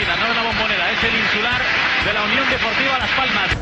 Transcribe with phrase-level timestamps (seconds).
[0.00, 1.60] visita, no de la bombonera, es el insular
[2.04, 3.56] de la Unión Deportiva Las Palmas.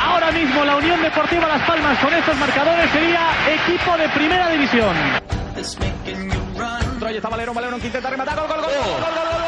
[0.00, 3.20] Ahora mismo la Unión Deportiva Las Palmas con estos marcadores sería
[3.54, 4.96] equipo de primera división.
[6.98, 9.39] Troyes está Valero, Valero intenta rematar, gol, gol, gol, gol, gol, gol.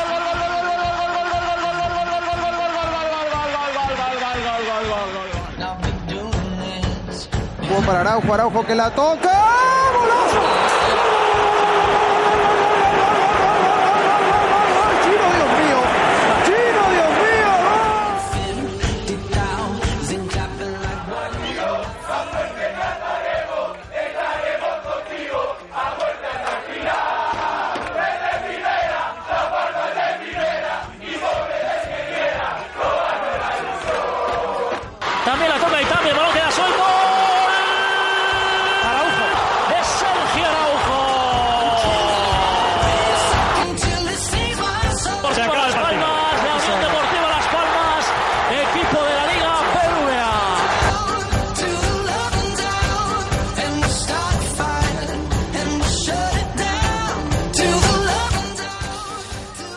[7.73, 9.42] Jugó para Araujo, Araujo que la toca.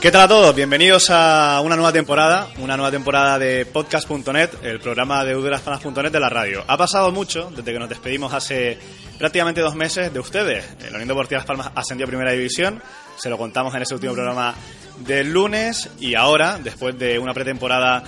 [0.05, 0.55] ¿Qué tal a todos?
[0.55, 6.19] Bienvenidos a una nueva temporada, una nueva temporada de podcast.net, el programa de udelaspalmas.net de
[6.19, 6.63] la radio.
[6.67, 8.77] Ha pasado mucho desde que nos despedimos hace
[9.17, 10.63] prácticamente dos meses de ustedes.
[10.79, 12.83] La Unión Deportiva Las Palmas ascendió a Primera División,
[13.17, 14.53] se lo contamos en ese último programa
[14.99, 18.03] del lunes y ahora, después de una pretemporada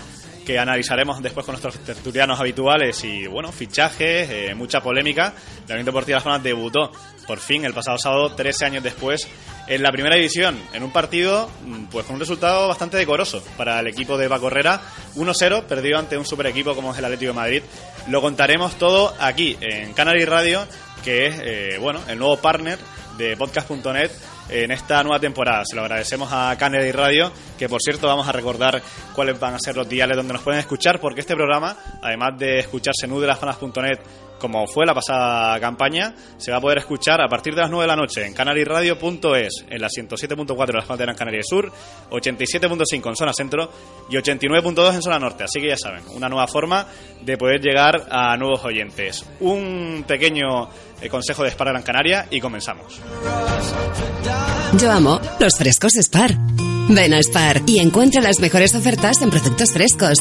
[0.45, 5.33] que analizaremos después con nuestros tertulianos habituales y bueno, fichajes, eh, mucha polémica.
[5.67, 6.91] La Unión Deportiva Las Palmas debutó
[7.27, 9.27] por fin el pasado sábado, 13 años después,
[9.67, 13.79] en la primera división, en un partido mm, pues con un resultado bastante decoroso para
[13.79, 14.81] el equipo de Paco Herrera,
[15.15, 17.61] 1-0, perdido ante un super equipo como es el Atlético de Madrid.
[18.07, 20.65] Lo contaremos todo aquí en Canary Radio,
[21.03, 22.79] que es eh, bueno, el nuevo partner
[23.17, 24.11] de podcast.net
[24.49, 25.63] en esta nueva temporada.
[25.65, 28.81] Se lo agradecemos a Canary Radio, que por cierto vamos a recordar
[29.13, 32.59] cuáles van a ser los diales donde nos pueden escuchar, porque este programa, además de
[32.59, 33.11] escucharse en
[34.39, 37.83] como fue la pasada campaña, se va a poder escuchar a partir de las 9
[37.83, 41.71] de la noche en canaryradio.es, en la 107.4 de las Palmas de Gran Canaria Sur,
[42.09, 43.71] 87.5 en zona centro
[44.09, 45.43] y 89.2 en zona norte.
[45.43, 46.87] Así que ya saben, una nueva forma
[47.21, 49.25] de poder llegar a nuevos oyentes.
[49.39, 50.69] Un pequeño
[51.01, 52.99] eh, consejo de Spar Gran Canaria y comenzamos.
[54.73, 56.35] Yo amo los frescos Spar.
[56.89, 60.19] Ven a Spar y encuentra las mejores ofertas en productos frescos.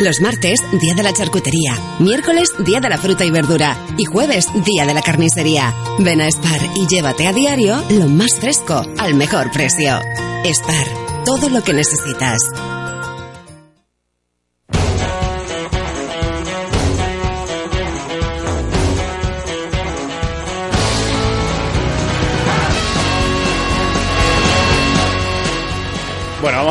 [0.00, 1.74] Los martes, día de la charcutería.
[1.98, 3.76] Miércoles, día de la fruta y verdura.
[3.96, 5.74] Y jueves, día de la carnicería.
[5.98, 9.98] Ven a Spar y llévate a diario lo más fresco al mejor precio.
[10.44, 10.86] Spar,
[11.24, 12.38] todo lo que necesitas.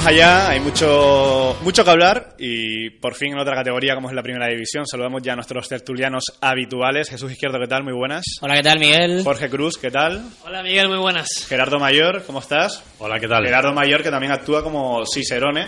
[0.08, 4.24] Allá, hay mucho, mucho que hablar y por fin en otra categoría como es la
[4.24, 4.86] primera división.
[4.88, 7.10] Saludamos ya a nuestros tertulianos habituales.
[7.10, 7.84] Jesús Izquierdo, ¿qué tal?
[7.84, 8.24] Muy buenas.
[8.42, 9.24] Hola, ¿qué tal, Miguel?
[9.24, 10.24] Jorge Cruz, ¿qué tal?
[10.46, 11.28] Hola, Miguel, muy buenas.
[11.48, 12.84] Gerardo Mayor, ¿cómo estás?
[13.00, 13.44] Hola, ¿qué tal?
[13.46, 15.68] Gerardo Mayor, que también actúa como Cicerone.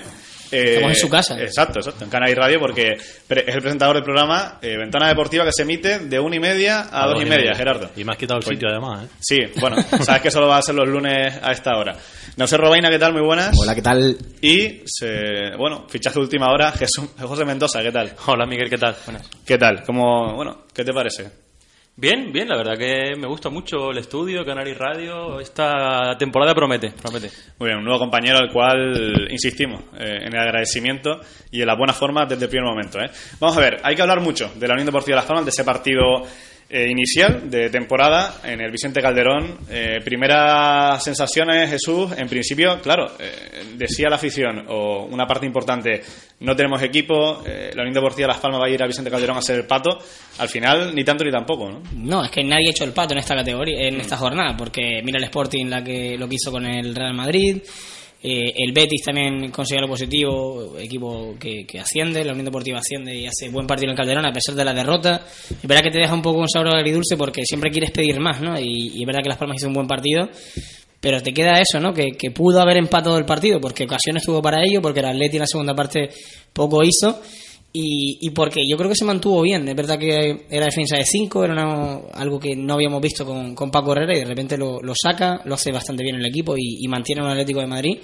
[0.52, 1.40] eh, Estamos en su casa.
[1.42, 5.44] Exacto, exacto, en Canal y Radio, porque es el presentador del programa eh, Ventana Deportiva
[5.44, 7.92] que se emite de una y media a, dos, y media, Gerardo.
[7.96, 9.08] Y me has quitado el sitio además, ¿eh?
[9.20, 11.96] Sí, bueno, sabes que solo va a ser los lunes a esta hora.
[12.38, 13.14] No sé, Robaina, ¿qué tal?
[13.14, 13.58] Muy buenas.
[13.60, 14.18] Hola, ¿qué tal?
[14.42, 18.14] Y, se, bueno, fichaje de última hora, Jesús, José Mendoza, ¿qué tal?
[18.28, 18.96] Hola, Miguel, ¿qué tal?
[19.06, 19.30] Buenas.
[19.46, 19.84] ¿Qué tal?
[19.84, 21.30] ¿Cómo, bueno, ¿qué te parece?
[21.96, 25.38] Bien, bien, la verdad que me gusta mucho el estudio, Canary Radio.
[25.42, 27.30] Esta temporada promete, promete.
[27.60, 31.20] Muy bien, un nuevo compañero al cual insistimos eh, en el agradecimiento
[31.52, 33.02] y en la buena forma desde el primer momento.
[33.02, 33.10] ¿eh?
[33.42, 35.66] Vamos a ver, hay que hablar mucho de la Unión Deportiva Las Palmas, de ese
[35.66, 36.24] partido
[36.70, 39.58] eh, inicial de temporada en el Vicente Calderón.
[39.70, 46.04] Eh, primeras sensaciones, Jesús, en principio, claro, eh, decía la afición o una parte importante,
[46.42, 49.38] no tenemos equipo, eh, la Unión Deportiva Las Palmas va a ir a Vicente Calderón
[49.38, 49.98] a hacer el pato.
[50.38, 51.82] Al final, ni tanto ni tampoco, ¿no?
[51.96, 55.02] No, es que nadie ha hecho el pato en esta categoría, en esta jornada, porque
[55.04, 57.58] mira el Sporting la que lo que hizo con el Real Madrid,
[58.22, 63.16] eh, el Betis también consigue lo positivo, equipo que, que asciende, la Unión Deportiva asciende
[63.16, 65.26] y hace buen partido en Calderón a pesar de la derrota.
[65.50, 68.42] Es verdad que te deja un poco un sabor agridulce porque siempre quieres pedir más,
[68.42, 68.60] ¿no?
[68.60, 70.30] Y, es verdad que Las Palmas hizo un buen partido,
[71.00, 71.94] pero te queda eso, ¿no?
[71.94, 75.38] Que, que pudo haber empatado el partido porque ocasiones tuvo para ello, porque el Atleti
[75.38, 76.10] en la segunda parte
[76.52, 77.22] poco hizo.
[77.72, 79.68] Y, y porque yo creo que se mantuvo bien.
[79.68, 83.54] Es verdad que era defensa de 5, era una- algo que no habíamos visto con,
[83.54, 86.56] con Paco Herrera y de repente lo, lo saca, lo hace bastante bien el equipo
[86.58, 87.98] y, y mantiene un Atlético de Madrid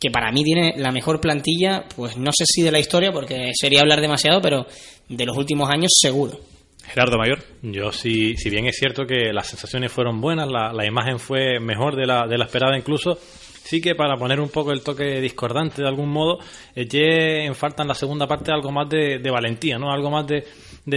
[0.00, 3.52] que para mí tiene la mejor plantilla, pues no sé si de la historia, porque
[3.54, 4.66] sería hablar demasiado, pero
[5.08, 6.38] de los últimos años seguro.
[6.86, 7.42] Gerardo Mayor.
[7.62, 11.58] Yo sí, si bien es cierto que las sensaciones fueron buenas, la, la imagen fue
[11.60, 13.18] mejor de la, de la esperada incluso,
[13.64, 16.38] sí que para poner un poco el toque discordante de algún modo,
[16.74, 19.90] eché en falta en la segunda parte algo más de, de valentía, ¿no?
[19.90, 20.44] Algo más de,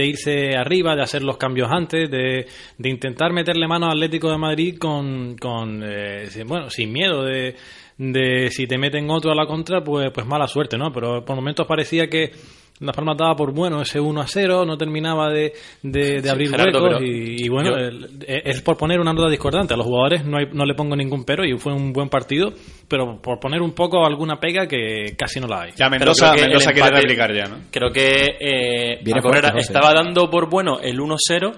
[0.04, 4.38] irse arriba, de hacer los cambios antes, de, de intentar meterle mano al Atlético de
[4.38, 7.56] Madrid con, con eh, bueno, sin miedo de,
[7.96, 10.92] de si te meten otro a la contra, pues, pues mala suerte, ¿no?
[10.92, 12.32] Pero por momentos parecía que
[12.80, 15.52] Las Palmas daba por bueno ese 1 a 0, no terminaba de,
[15.82, 19.28] de, de abrir Gerardo, huecos y, y bueno, yo- el- es por poner una nota
[19.28, 19.74] discordante.
[19.74, 22.52] A los jugadores no, hay- no le pongo ningún pero y fue un buen partido,
[22.86, 25.72] pero por poner un poco alguna pega que casi no la hay.
[25.76, 27.56] Ya Mendoza, que Mendoza quiere empate- replicar ya, ¿no?
[27.70, 29.58] Creo que eh, Viene José.
[29.58, 31.52] estaba dando por bueno el 1-0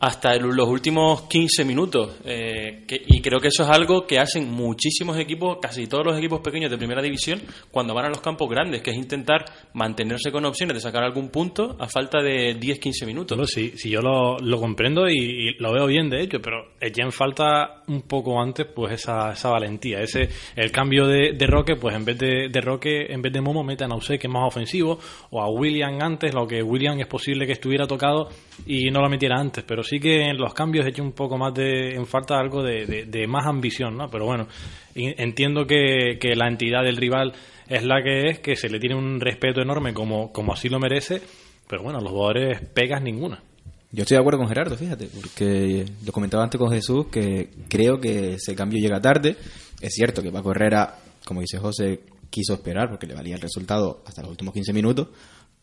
[0.00, 2.16] hasta el- los últimos 15 minutos.
[2.24, 6.18] eh, que- y creo que eso es algo que hacen muchísimos equipos, casi todos los
[6.18, 7.40] equipos pequeños de primera división,
[7.70, 11.28] cuando van a los campos grandes, que es intentar mantenerse con opciones de sacar algún
[11.30, 13.50] punto a falta de 10-15 minutos.
[13.50, 17.12] Si, si yo lo, lo comprendo y, lo veo bien, de hecho, pero eché en
[17.12, 22.04] falta un poco antes pues esa, esa valentía, ese el cambio de, Roque, pues en
[22.04, 24.98] vez de, de Roque, en vez de Momo, mete a Nausé, que es más ofensivo,
[25.30, 28.28] o a William antes, lo que William es posible que estuviera tocado
[28.66, 31.52] y no lo metiera antes, pero sí que en los cambios eché un poco más
[31.54, 34.08] de, en falta algo de, de- de más ambición, ¿no?
[34.08, 34.46] Pero bueno,
[34.94, 37.32] entiendo que, que la entidad del rival
[37.72, 40.78] es la que es, que se le tiene un respeto enorme como, como así lo
[40.78, 41.22] merece,
[41.66, 43.42] pero bueno, los jugadores pegas ninguna.
[43.90, 47.98] Yo estoy de acuerdo con Gerardo, fíjate, porque lo comentaba antes con Jesús que creo
[47.98, 49.36] que ese cambio llega tarde.
[49.80, 54.02] Es cierto que Paco Herrera, como dice José, quiso esperar porque le valía el resultado
[54.06, 55.08] hasta los últimos 15 minutos,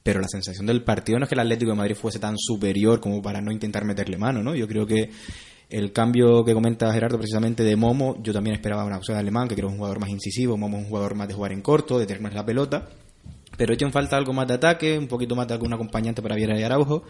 [0.01, 3.00] pero la sensación del partido no es que el Atlético de Madrid fuese tan superior
[3.00, 4.56] como para no intentar meterle mano, ¿no?
[4.56, 5.11] Yo creo que
[5.69, 9.48] el cambio que comenta Gerardo precisamente de Momo, yo también esperaba una opción de alemán,
[9.48, 11.62] que creo es un jugador más incisivo, Momo es un jugador más de jugar en
[11.62, 12.89] corto, de tener más la pelota,
[13.56, 16.36] pero echo en falta algo más de ataque, un poquito más de algún acompañante para
[16.36, 17.04] Viera y Araujo,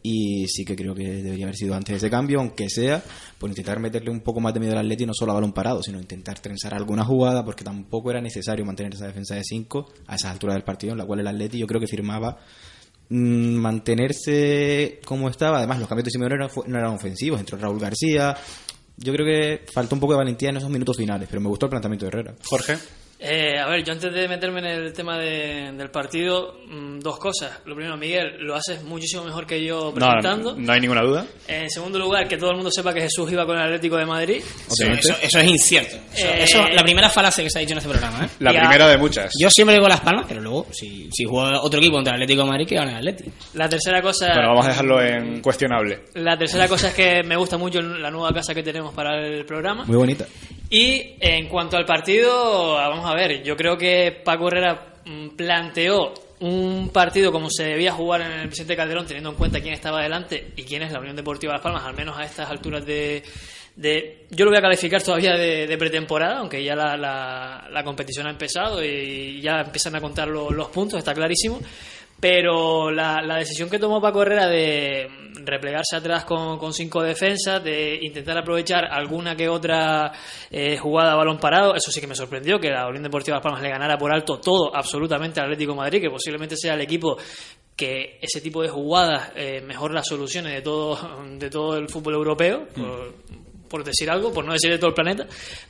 [0.00, 3.02] y sí que creo que debería haber sido antes de ese cambio, aunque sea
[3.38, 5.82] por intentar meterle un poco más de miedo al Atleti, no solo a balón parado,
[5.82, 10.14] sino intentar trenzar alguna jugada, porque tampoco era necesario mantener esa defensa de 5 a
[10.14, 12.38] esas alturas del partido, en la cual el Atleti yo creo que firmaba
[13.10, 18.36] mantenerse como estaba, además los cambios de Simeone no no eran ofensivos, entró Raúl García,
[18.96, 21.66] yo creo que faltó un poco de valentía en esos minutos finales, pero me gustó
[21.66, 22.34] el planteamiento de Herrera.
[22.44, 22.78] Jorge.
[23.26, 27.18] Eh, a ver, yo antes de meterme en el tema de- del partido, mm, dos
[27.18, 27.60] cosas.
[27.64, 30.54] Lo primero, Miguel, lo haces muchísimo mejor que yo No, presentando.
[30.58, 31.24] no hay ninguna duda.
[31.48, 34.04] En segundo lugar, que todo el mundo sepa que Jesús iba con el Atlético de
[34.04, 34.42] Madrid.
[34.68, 35.96] Sí, eso, eso es incierto.
[36.14, 38.24] Eso, Eh, eso- la primera falacia que se ha dicho en este programa.
[38.26, 38.28] ¿eh?
[38.40, 39.32] La primera de muchas.
[39.40, 42.44] Yo siempre digo las palmas, pero luego, si, si juega otro equipo contra el Atlético
[42.44, 43.30] de Madrid, que gane el Atlético.
[43.54, 44.26] La tercera cosa...
[44.34, 46.00] Bueno, vamos a dejarlo en cuestionable.
[46.14, 49.46] La tercera cosa es que me gusta mucho la nueva casa que tenemos para el
[49.46, 49.84] programa.
[49.86, 50.26] Muy bonita.
[50.70, 56.14] Y en cuanto al partido, vamos a ver, yo creo que Paco Herrera mm, planteó
[56.40, 60.02] un partido como se debía jugar en el Vicente Calderón, teniendo en cuenta quién estaba
[60.02, 63.22] delante y quién es la Unión Deportiva Las Palmas, al menos a estas alturas de...
[63.76, 68.26] de- yo lo voy a calificar todavía de, de pretemporada, aunque ya la, la- competición
[68.26, 71.60] ha empezado y ya empiezan a contar lo- los puntos, está clarísimo.
[72.20, 75.08] Pero la, la decisión que tomó Paco Herrera de
[75.44, 80.12] replegarse atrás con, cinco defensas, de intentar aprovechar alguna que otra
[80.50, 83.42] eh, jugada a balón parado, eso sí que me sorprendió, que la Unión Deportiva Las
[83.42, 86.80] Palmas le ganara por alto todo, absolutamente al Atlético de Madrid, que posiblemente sea el
[86.80, 87.16] equipo
[87.76, 90.98] que ese tipo de jugadas eh, mejor las soluciones de todo,
[91.38, 93.14] de todo el fútbol europeo, por,
[93.68, 95.26] por decir algo, por no decir de todo el planeta,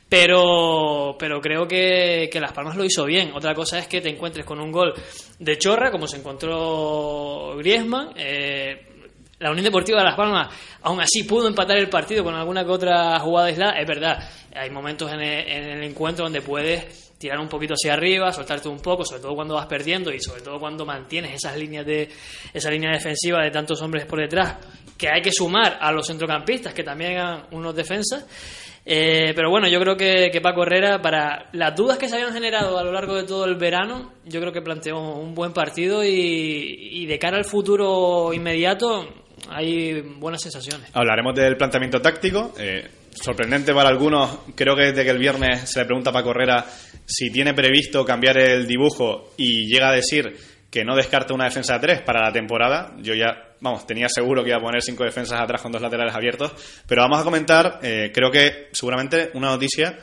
[0.09, 3.33] pero, pero creo que, que Las Palmas lo hizo bien.
[3.35, 4.95] Otra cosa es que te encuentres con un gol
[5.39, 8.11] de chorra, como se encontró Griezmann.
[8.17, 8.91] eh,
[9.39, 12.71] la Unión Deportiva de Las Palmas, aún así, pudo empatar el partido con alguna que
[12.71, 13.73] otra jugada aislada.
[13.79, 17.95] Es verdad, hay momentos en el, en el encuentro donde puedes tirar un poquito hacia
[17.95, 21.57] arriba, soltarte un poco, sobre todo cuando vas perdiendo y sobre todo cuando mantienes esas
[21.57, 22.09] líneas de
[22.53, 24.57] esa línea defensiva de tantos hombres por detrás,
[24.99, 28.27] que hay que sumar a los centrocampistas que también hagan unos defensas.
[28.87, 30.65] Eh, pero bueno, yo creo que, que Paco
[31.03, 34.41] para las dudas que se habían generado a lo largo de todo el verano, yo
[34.41, 39.09] creo que planteó un buen partido y, y de cara al futuro inmediato
[39.49, 40.91] hay buenas sensaciones.
[40.93, 42.53] Hablaremos del planteamiento táctico.
[42.59, 46.33] eh, sorprendente para algunos, creo que desde que el viernes se le pregunta a Paco
[47.07, 50.37] si tiene previsto cambiar el dibujo y llega a decir
[50.71, 52.97] que no descarta una defensa de tres para la temporada.
[52.99, 56.13] Yo ya, vamos, tenía seguro que iba a poner cinco defensas atrás con dos laterales
[56.13, 56.53] abiertos.
[56.89, 59.97] Pero vamos a comentar, eh, creo que seguramente una noticia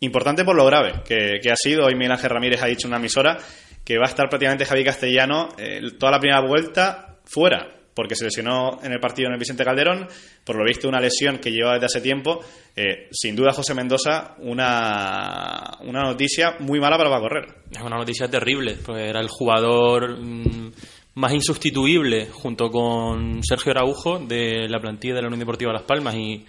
[0.00, 1.84] importante por lo grave que, ha sido.
[1.84, 3.36] Hoy Miguel Ramírez ha dicho en una emisora
[3.84, 8.24] que va a estar prácticamente Javi Castellano eh, toda la primera vuelta fuera, porque se
[8.24, 10.08] lesionó en el partido en el Vicente Calderón,
[10.42, 12.40] por lo visto una lesión que lleva desde hace tiempo.
[12.74, 17.54] Eh, sin duda, José Mendoza, una, una noticia muy mala para Paco Herrera.
[17.70, 20.72] Es una noticia terrible, porque era el jugador mm,
[21.16, 26.14] más insustituible junto con Sergio Araujo de la plantilla de la Unión Deportiva Las Palmas
[26.14, 26.42] y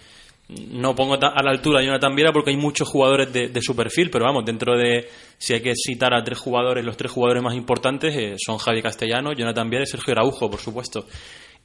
[0.48, 3.76] no pongo a la altura de Jonathan Viera porque hay muchos jugadores de, de su
[3.76, 7.42] perfil, pero vamos, dentro de, si hay que citar a tres jugadores, los tres jugadores
[7.42, 11.06] más importantes eh, son Javi Castellano, Jonathan Viera y Sergio Araujo, por supuesto.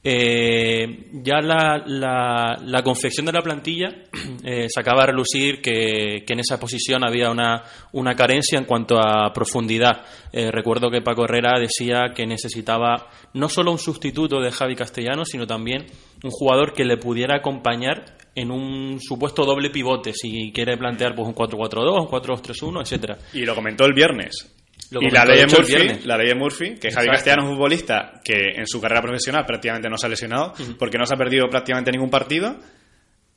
[0.02, 3.88] Eh, ya la, la, la confección de la plantilla
[4.44, 8.96] eh, sacaba a relucir que, que en esa posición había una, una carencia en cuanto
[8.98, 10.04] a profundidad.
[10.32, 15.24] Eh, recuerdo que Paco Herrera decía que necesitaba no solo un sustituto de Javi Castellano,
[15.24, 15.86] sino también
[16.22, 21.26] un jugador que le pudiera acompañar en un supuesto doble pivote, si quiere plantear pues
[21.26, 23.18] un 4-4-2, un 4-2-3-1, etcétera.
[23.32, 24.57] Y lo comentó el viernes.
[24.90, 27.08] Y la ley, de Murphy, la ley de Murphy, que Javi.
[27.08, 30.96] Castellano es un futbolista que en su carrera profesional prácticamente no se ha lesionado, porque
[30.98, 32.56] no se ha perdido prácticamente ningún partido.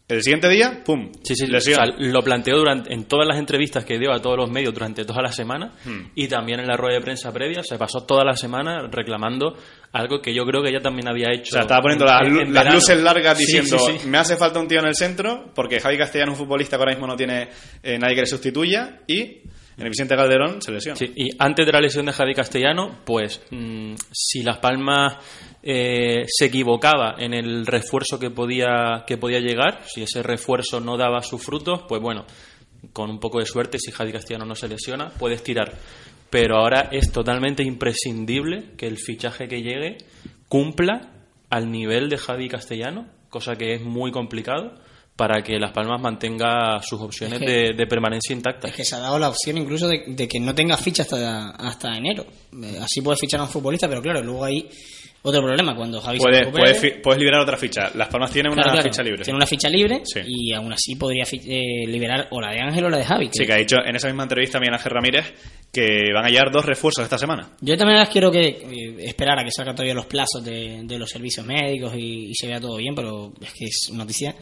[0.07, 1.09] El siguiente día, ¡pum!
[1.23, 1.79] Sí, sí, lesión.
[1.79, 4.73] o sea, lo planteó durante, en todas las entrevistas que dio a todos los medios
[4.73, 6.07] durante toda la semana Hmm.
[6.15, 7.63] y también en la rueda de prensa previa.
[7.63, 9.55] Se pasó toda la semana reclamando
[9.93, 11.51] algo que yo creo que ya también había hecho.
[11.51, 12.75] O sea, estaba poniendo en- las, en- lu- en las verano.
[12.75, 14.07] luces largas diciendo sí, sí.
[14.09, 16.81] me hace falta un tío en el centro porque Javi Castellano es un futbolista que
[16.81, 17.47] ahora mismo no tiene
[17.81, 19.43] eh, nadie que le sustituya y
[19.81, 20.95] en el Vicente Calderón se lesiona.
[20.95, 25.17] Sí, y antes de la lesión de Javi Castellano, pues mm, si Las Palmas
[25.63, 30.97] eh, se equivocaba en el refuerzo que podía, que podía llegar, si ese refuerzo no
[30.97, 32.25] daba sus frutos, pues bueno,
[32.93, 35.73] con un poco de suerte, si Javi Castellano no se lesiona, puedes tirar.
[36.29, 39.97] Pero ahora es totalmente imprescindible que el fichaje que llegue
[40.47, 41.09] cumpla
[41.49, 44.75] al nivel de Javi Castellano, cosa que es muy complicado
[45.21, 48.71] para que Las Palmas mantenga sus opciones Es que- de, de permanencia intactas.
[48.71, 51.51] Es que se ha dado la opción incluso de, de que no tenga ficha hasta,
[51.51, 52.25] hasta enero.
[52.63, 54.67] Eh, Así puedes fichar a un futbolista, pero claro, luego hay
[55.21, 55.75] otro problema.
[55.75, 57.91] Cuando Javi se Puedes, recupere- puedes, puedes liberar otra ficha.
[57.93, 59.23] Las Palmas tienen Claro, una claro, ficha libre.
[59.23, 60.21] Tiene una ficha libre Sí.
[60.25, 63.27] y aún así podría eh, liberar o la de Ángel o la de Javi.
[63.27, 65.33] que- Sí, que ha dicho en esa misma entrevista Miguel Ángel Ramírez
[65.71, 67.51] que van a llegar dos refuerzos esta semana.
[67.61, 71.09] Yo también quiero que eh, esperar a que salgan todavía los plazos de, de los
[71.11, 74.33] servicios médicos y, y se vea todo bien, pero es que es noticia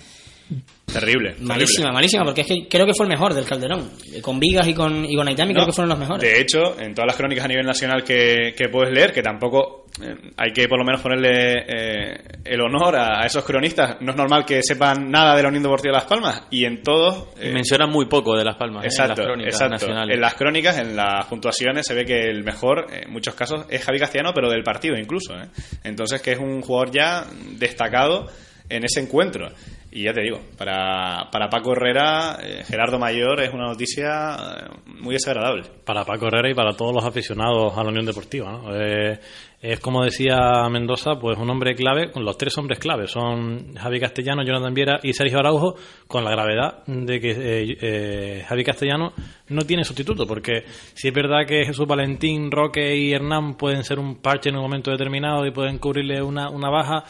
[0.92, 1.36] Terrible.
[1.42, 1.92] malísima, terrible.
[1.94, 3.92] malísima, porque es que creo que fue el mejor del Calderón.
[4.14, 6.22] Eh, Con Vigas y con, y con Aitami creo que fueron los mejores.
[6.22, 9.86] De hecho, en todas las crónicas a nivel nacional que, que puedes leer, que tampoco
[10.02, 14.12] eh, hay que por lo menos ponerle eh, el honor a, a esos cronistas, no
[14.12, 17.28] es normal que sepan nada de la Unión Deportiva de Las Palmas, y en todos...
[17.40, 18.88] eh, Mencionan muy poco de Las Palmas ¿eh?
[18.88, 19.72] Exacto, en las crónicas exacto.
[19.74, 20.16] nacionales.
[20.16, 23.86] En las crónicas, en las puntuaciones, se ve que el mejor, en muchos casos, es
[23.86, 25.36] Javi Castellano, pero del partido incluso.
[25.36, 25.50] ¿eh?
[25.84, 27.26] Entonces, que es un jugador ya
[27.60, 28.26] destacado
[28.70, 29.50] en ese encuentro.
[29.92, 34.70] Y ya te digo, para, para Paco Herrera, eh, Gerardo Mayor es una noticia eh,
[34.86, 35.64] muy desagradable.
[35.84, 38.52] Para Paco Herrera y para todos los aficionados a la Unión Deportiva.
[38.52, 38.76] ¿no?
[38.76, 39.20] Eh,
[39.62, 40.38] es como decía
[40.70, 45.12] Mendoza, pues un hombre clave, los tres hombres clave, son Javi Castellano, Jonathan Viera y
[45.12, 45.76] Sergio Araujo,
[46.08, 49.12] con la gravedad de que eh, eh, Javi Castellano
[49.50, 50.64] no tiene sustituto, porque
[50.94, 54.62] si es verdad que Jesús Valentín, Roque y Hernán pueden ser un parche en un
[54.62, 57.04] momento determinado y pueden cubrirle una, una baja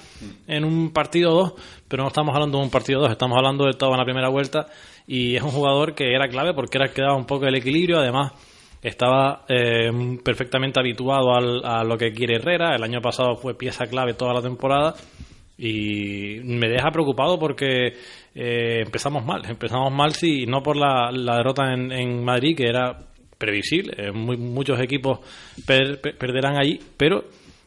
[0.48, 1.54] en un partido o dos,
[1.88, 4.06] pero no estamos hablando de un partido o dos, estamos hablando de todo en la
[4.06, 4.66] primera vuelta
[5.06, 7.56] y es un jugador que era clave porque era el que daba un poco el
[7.56, 8.32] equilibrio, además
[8.82, 9.90] estaba eh,
[10.24, 12.76] perfectamente habituado al- a lo que quiere Herrera.
[12.76, 14.96] El año pasado fue pieza clave toda la temporada
[15.58, 17.94] y me deja preocupado porque
[18.36, 19.44] eh, empezamos mal.
[19.50, 22.98] Empezamos mal, sí, no por la, la derrota en, en Madrid, que era
[23.38, 23.94] previsible.
[23.98, 25.20] eh, muy- muchos equipos
[25.66, 27.26] per- per- perderán allí, pero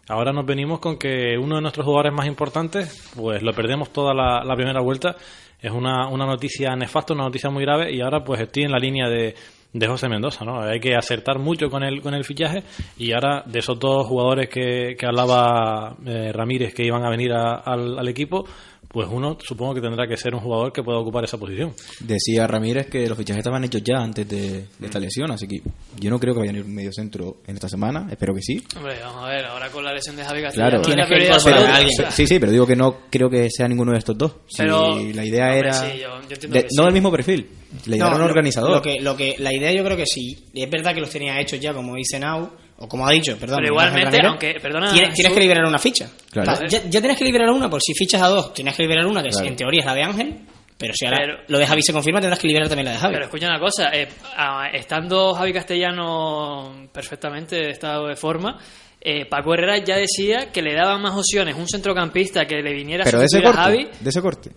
[0.09, 4.15] ahora nos venimos con que uno de nuestros jugadores más importantes, pues lo perdemos toda
[4.15, 5.15] la, la primera vuelta.
[5.61, 8.79] Es una, una noticia nefasta, una noticia muy grave y ahora pues estoy en la
[8.79, 9.35] línea de,
[9.73, 10.61] de José Mendoza, ¿no?
[10.61, 12.63] Hay que acertar mucho con el, con el fichaje
[12.99, 17.33] y ahora de esos dos jugadores que, que hablaba eh, Ramírez que iban a venir
[17.33, 18.45] al, al equipo,
[18.93, 21.73] pues uno supongo que tendrá que ser un jugador que pueda ocupar esa posición.
[22.01, 25.61] Decía Ramírez que los fichajes estaban hechos ya antes de, de esta lesión, así que
[25.99, 28.43] yo no creo que vaya a ir un medio centro en esta semana, espero que
[28.43, 28.63] sí.
[28.77, 31.59] Hombre, vamos a ver, ahora con la lesión de Javi Castellano Claro, Tienes que incorporar
[31.67, 32.11] a alguien.
[32.11, 34.33] Sí, sí, pero digo que no creo que sea ninguno de estos dos.
[34.49, 35.73] Si Pero- la idea hombre, era.
[35.73, 37.49] sí, yo- yo entiendo de- que no del mismo perfil.
[37.87, 38.71] La idea No, era un lo- organizador.
[38.73, 40.37] Lo que, lo que, la idea yo creo que sí.
[40.53, 42.51] Es verdad que los tenía hechos ya, como dice Nau,
[42.83, 43.59] o como ha dicho, perdón.
[43.63, 46.11] Pero igualmente, aunque- perdona, Tienes, que liberar una ficha.
[46.31, 46.67] Claro.
[46.69, 49.23] Ya, ya tienes que liberar una, por si fichas a dos, tienes que liberar una,
[49.23, 49.47] que Claro.
[49.47, 50.41] en teoría es la de Ángel,
[50.79, 52.99] pero si ahora Pero- lo de Javi se confirma, tendrás que liberar también la de
[52.99, 53.15] Javi.
[53.15, 58.59] Pero escucha una cosa, eh, a- estando Javi Castellano perfectamente de estado de forma,
[59.01, 63.03] eh, Paco Herrera ya decía que le daban más opciones un centrocampista que le viniera
[63.03, 63.85] a pero de ese sustituir a corte.
[63.85, 63.99] Javi.
[64.05, 64.51] De ese corte.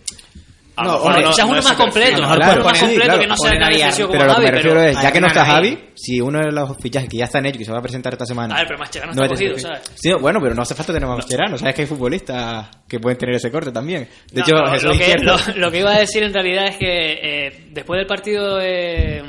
[0.78, 3.04] A No, mejor hombre, no- quizás no uno es más completo, A lo más completo
[3.04, 5.12] claro, que no sea tan a- como Pero lo que Javi, me refiero es, ya
[5.12, 5.44] que no está.
[5.46, 8.12] Javi, si uno de los fichajes que ya están hechos y se va a presentar
[8.12, 8.54] esta semana.
[8.54, 9.68] A ver, pero Mascherano no está es de cogido.
[9.68, 9.92] ¿sabes?
[9.94, 11.56] Sí, bueno, pero no hace falta tener más Mascherano.
[11.56, 14.06] Sabes que hay futbolistas que pueden tener ese corte también.
[14.30, 14.54] De No, hecho,
[14.86, 17.96] lo, que, Izquierdo- lo- lo que iba a decir en realidad es que eh, después
[17.98, 19.22] del partido de-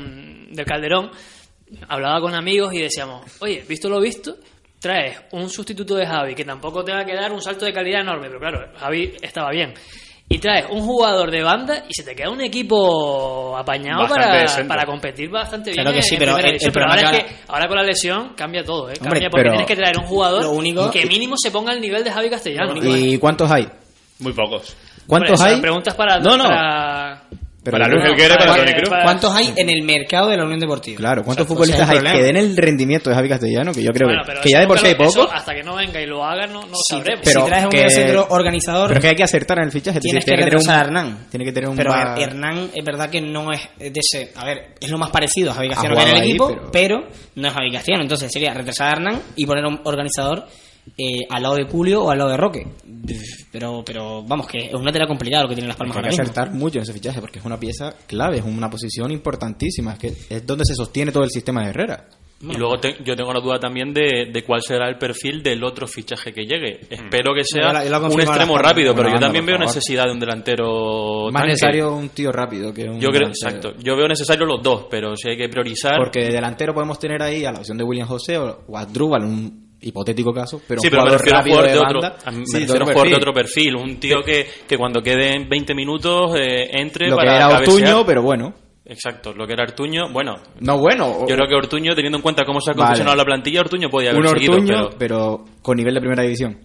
[0.50, 1.10] del Calderón
[1.88, 4.36] hablaba con amigos y decíamos, oye, visto lo visto,
[4.80, 8.02] traes un sustituto de Javi que tampoco te va a quedar un salto de calidad
[8.02, 9.72] enorme, pero claro, Javi estaba bien.
[10.30, 14.84] Y traes un jugador de banda y se te queda un equipo apañado para, para
[14.84, 15.82] competir bastante bien.
[15.82, 16.72] Claro que sí, en pero el- el.
[16.72, 18.94] Pero ahora, es que, ahora con la lesión cambia todo, ¿eh?
[19.00, 21.80] Hombre, Cambia porque tienes que traer un jugador Lo único- que mínimo se ponga al
[21.80, 22.74] nivel de Javi Castellano.
[22.76, 23.66] ¿Y cuántos hay?
[24.18, 24.76] Muy pocos.
[25.06, 25.52] ¿Cuántos Hombre, hay?
[25.54, 26.18] esa pregunta es para...
[26.18, 26.44] No, no.
[26.44, 27.22] para-
[27.70, 28.88] Pero Para Luis Helguera y para para- Tony Cruz.
[29.02, 30.96] ¿Cuántos hay en el mercado de la Unión Deportiva?
[30.98, 33.72] Claro, ¿cuántos Exacto, futbolistas ese es hay que den el rendimiento de Javi Castellano?
[33.72, 35.28] Que yo creo Bueno, que, pero que ya de por sí hay poco.
[35.32, 37.20] hasta que no venga y lo haga, no, no Si, sabremos.
[37.24, 39.72] pero si traes un que- centro organizador, Pero es que hay que acertar en el
[39.72, 40.00] fichaje.
[40.00, 41.26] tienes tiene que tener un- a Hernán.
[41.30, 44.32] Tiene que tener un Pero más- Hernán es verdad que no es de ese.
[44.36, 47.06] A ver, es lo más parecido a Javi Castellano que en el equipo, ahí, pero...
[47.34, 48.02] no es Javi Castellano.
[48.02, 50.46] Entonces sería retrasar a Hernán y poner un organizador
[50.96, 52.66] eh, al lado de Julio o al lado de Roque.
[53.52, 55.98] Pero, pero vamos, que es una tela complicada lo que tienen las Hay palmas que
[55.98, 56.22] ahora mismo.
[56.22, 59.98] acertar mucho en ese fichaje porque es una pieza clave, es una posición importantísima, es
[59.98, 62.08] que es donde se sostiene todo el sistema de Herrera.
[62.40, 65.64] Y luego te- yo tengo la duda también de, de cuál será el perfil del
[65.64, 66.78] otro fichaje que llegue.
[66.88, 69.66] Espero que sea Yo la- yo la un extremo rápido, pero yo también veo favor.
[69.74, 71.48] necesidad de un delantero Más tanque.
[71.48, 73.48] necesario un tío rápido que un Yo creo, delantero.
[73.48, 73.72] exacto.
[73.82, 75.96] Yo veo necesario los dos, pero si hay que priorizar.
[75.98, 78.86] Porque de delantero podemos tener ahí a la opción de William José o, o a
[78.86, 82.16] Drubal, un hipotético caso, pero sí, un pero me jugador rápido de de otro, banda.
[82.24, 83.14] a- me Sí, de refiero a un otro jugador de perfil.
[83.14, 87.36] otro perfil, un tío que, que cuando queden 20 minutos eh, entre Lo que para
[87.36, 87.68] era cabecear.
[87.68, 88.54] Ortuño, pero bueno.
[88.90, 91.26] Exacto, lo que era Ortuño, bueno, No bueno.
[91.28, 92.80] yo creo que Ortuño, teniendo en cuenta cómo se ha Vale.
[92.86, 96.22] confeccionado la plantilla, Ortuño podía haber un seguido, Ortuño, pero pero con nivel de primera
[96.22, 96.58] división.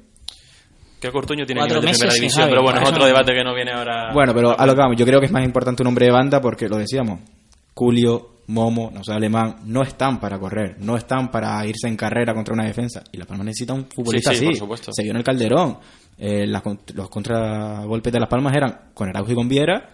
[1.02, 3.54] creo que Ortuño tiene nivel de primera división, pero bueno, es otro debate que no
[3.54, 4.14] viene ahora.
[4.14, 6.14] Bueno, pero a lo que vamos, yo creo que es más importante un hombre de
[6.14, 7.20] banda porque lo decíamos.
[7.76, 12.34] Julio, Momo, no sé, Alemán, no están para correr, no están para irse en carrera
[12.34, 13.04] contra una defensa.
[13.12, 14.52] Y La Palma necesita un futbolista Sí, sí, así.
[14.52, 14.92] por supuesto.
[14.94, 15.78] Se vio en el Calderón.
[16.18, 19.90] Eh, las con- los contragolpes de Las Palmas eran con Araujo y con Viera,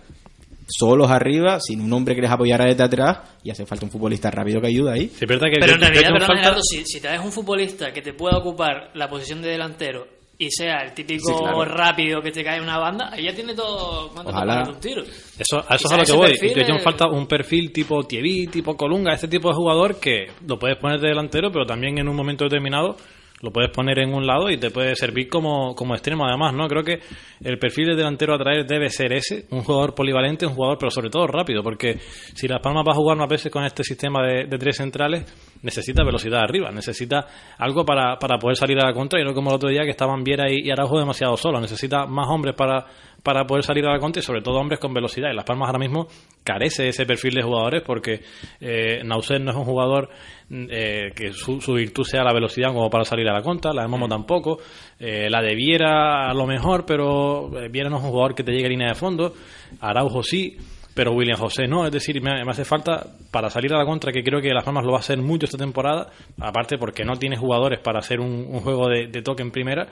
[0.68, 4.30] solos arriba, sin un hombre que les apoyara desde atrás, y hace falta un futbolista
[4.30, 5.08] rápido que ayude ahí.
[5.08, 7.32] Sí, es verdad que Pero en realidad, tengo perdón, falta- Gerardo, si, si traes un
[7.32, 10.08] futbolista que te pueda ocupar la posición de delantero
[10.42, 11.66] y sea el típico Sí, claro.
[11.66, 14.10] rápido que te cae en una banda, ya tiene todo.
[14.14, 14.64] ¿Cuánto te Ojalá.
[14.70, 15.02] un tiro?
[15.04, 16.54] Eso, a eso es a lo que voy.
[16.54, 20.58] tengo es- falta un perfil tipo Tievi, tipo Colunga, este tipo de jugador que lo
[20.58, 22.96] puedes poner de delantero, pero también en un momento determinado
[23.42, 26.68] lo puedes poner en un lado y te puede servir como, como extremo además, ¿no?
[26.68, 27.00] Creo que
[27.42, 30.90] el perfil de delantero a traer debe ser ese, un jugador polivalente, un jugador pero
[30.92, 31.98] sobre todo rápido, porque
[32.36, 35.24] si Las Palmas va a jugar más veces con este sistema de, de tres centrales,
[35.62, 37.26] necesita velocidad arriba, necesita
[37.58, 39.92] algo para, para poder salir a la contra y no como el otro día que
[39.92, 42.86] estaban Viera y, y Araujo demasiado solos, necesita más hombres para,
[43.24, 45.30] para poder salir a la contra y sobre todo hombres con velocidad.
[45.32, 46.08] Y Las Palmas ahora mismo
[46.44, 48.22] carece de ese perfil de jugadores porque
[48.60, 50.10] eh, Nauset no es un jugador
[50.52, 53.84] eh, que su, su virtud sea la velocidad como para salir a la contra, la
[53.84, 54.60] de Momo tampoco,
[55.00, 58.44] eh, la de Viera a lo mejor, pero eh, Viera no es un jugador que
[58.44, 59.34] te llegue a línea de fondo,
[59.82, 60.58] Araujo sí.
[61.00, 64.22] Pero William José no, es decir, me, hace falta para salir a la contra, que
[64.22, 66.08] creo que Las Palmas lo va a hacer mucho esta temporada,
[66.42, 69.88] aparte porque no tiene jugadores para hacer un, un juego de, de toque en primera,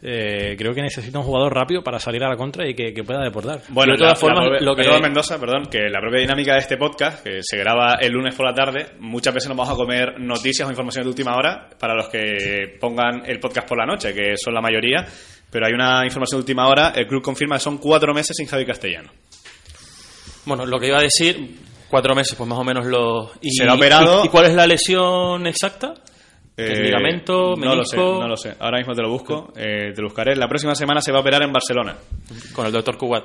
[0.00, 3.02] eh, creo que necesita un jugador rápido para salir a la contra y que, que
[3.02, 3.62] pueda deportar.
[3.70, 7.24] Bueno, De todas formas, lo que- Mendoza, perdón, que la propia dinámica de este podcast,
[7.24, 10.68] que se graba el lunes por la tarde, muchas veces nos vamos a comer noticias
[10.68, 14.36] o informaciones de última hora para los que pongan el podcast por la noche, que
[14.36, 15.04] son la mayoría,
[15.50, 18.46] pero hay una información de última hora, el club confirma que son cuatro meses sin
[18.46, 19.10] Javi Castellano.
[20.44, 21.56] Bueno, lo que iba a decir,
[21.88, 23.30] cuatro meses, pues más o menos lo.
[23.40, 25.94] Y, Será operado- ¿Y, y cuál es la lesión exacta?
[26.56, 28.54] ¿El Eh, ligamento, no lo sé, no lo sé.
[28.60, 30.36] Ahora mismo te lo busco, eh, te lo buscaré.
[30.36, 31.96] La próxima semana se va a operar en Barcelona.
[32.54, 33.24] Con el doctor Cubat,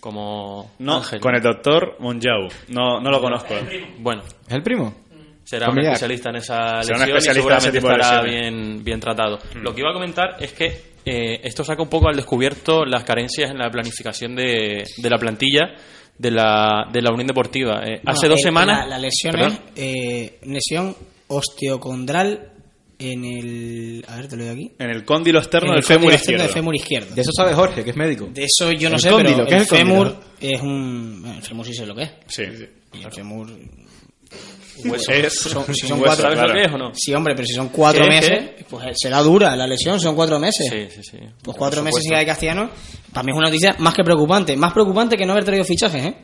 [0.00, 1.18] como No, Ángel.
[1.20, 2.48] con el doctor Monjau.
[2.68, 3.54] No, no lo conozco.
[3.98, 4.94] Bueno, ¿Es el primo?
[5.42, 5.92] será un Familiar.
[5.94, 8.52] especialista en esa Será un lesión y especialista en ese seguramente tipo de estará lesiones.
[8.74, 9.38] bien, bien tratado.
[9.54, 10.66] Lo que iba a comentar es que
[11.06, 15.18] eh, esto saca un poco al descubierto las carencias en la planificación de, de la
[15.18, 15.72] plantilla
[16.18, 17.82] de la, de la Unión Deportiva.
[17.86, 18.78] Eh, hace dos el- semanas...
[18.80, 19.52] La, la lesión Perdón.
[19.52, 20.96] es eh, lesión
[21.28, 22.52] osteocondral
[22.98, 24.04] en el.
[24.08, 24.72] A ver, te lo doy aquí.
[24.78, 26.44] En el cóndilo externo En del el fémur cóndilo externo izquierdo.
[26.44, 27.14] del fémur izquierdo.
[27.14, 28.28] De eso sabe Jorge, que es médico.
[28.32, 30.04] De eso yo no El sé, cóndilo, pero ¿qué el es el cóndilo?
[30.04, 31.18] fémur es un.
[31.22, 32.10] bueno, el fémur sí sé lo que es.
[32.28, 32.42] Sí.
[32.94, 33.48] Y el fémur.
[35.30, 36.48] Son- si son hueso, cuatro, ¿Sabes claro.
[36.48, 36.90] lo que es o no?
[36.94, 40.38] Sí, hombre, pero si son cuatro ¿Qué, meses, pues será dura la lesión, son cuatro
[40.38, 40.68] meses.
[40.70, 41.18] Sí, sí, sí.
[41.42, 42.70] Pues cuatro meses sin de castellano,
[43.12, 44.56] para mí es una noticia más que preocupante.
[44.56, 46.14] Más preocupante que no haber traído fichajes, ¿eh?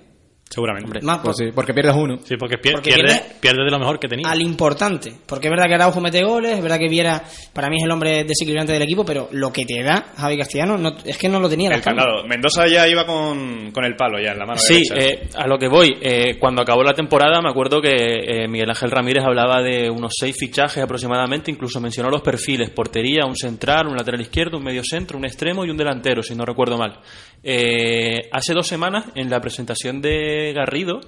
[0.53, 1.01] Seguramente.
[1.03, 2.19] Más Pues sí, porque pierdes uno.
[2.25, 4.29] Sí, porque, pier- Porque pierde, pierde- pierde de lo mejor que tenía.
[4.29, 5.13] al importante.
[5.27, 7.23] Porque es verdad que Araujo mete goles, es verdad que Viera,
[7.55, 10.77] para mí es el hombre desequilibrante del equipo, pero lo que te da Javi Castellano
[10.77, 12.27] no, es que no lo tenía en El candado.
[12.27, 14.95] Mendoza ya iba con, con el palo ya en la mano Sí, derecha.
[15.25, 15.97] eh, a lo que voy.
[16.03, 20.13] eh, cuando acabó la temporada me acuerdo que eh, Miguel Ángel Ramírez hablaba de unos
[20.21, 24.83] seis fichajes aproximadamente, incluso mencionó los perfiles, portería, un central, un lateral izquierdo, un medio
[24.85, 26.99] centro, un extremo y un delantero, si no recuerdo mal.
[27.45, 31.01] Eh, hace dos semanas, en la presentación de Garrido,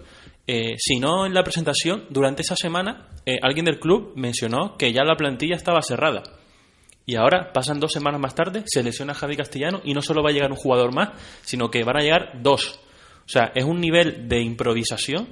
[0.46, 4.92] eh, si no en la presentación, durante esa semana, eh, alguien del club mencionó que
[4.92, 6.22] ya la plantilla estaba cerrada.
[7.06, 10.30] Y ahora pasan dos semanas más tarde, se lesiona Javi Castellano y no solo va
[10.30, 11.10] a llegar un jugador más,
[11.42, 12.80] sino que van a llegar dos.
[13.26, 15.28] O sea, es un nivel de improvisación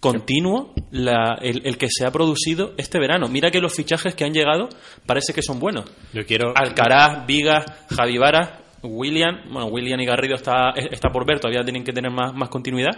[0.00, 3.26] continuo la- el, el que se ha producido este verano.
[3.28, 4.68] Mira que los fichajes que han llegado
[5.06, 5.84] parece que son buenos.
[6.12, 6.52] Yo quiero.
[6.54, 8.50] Alcaraz, Vigas, Javi Varas,
[8.82, 12.48] William, bueno, William y Garrido está, está por ver, todavía tienen que tener más, más
[12.48, 12.92] continuidad,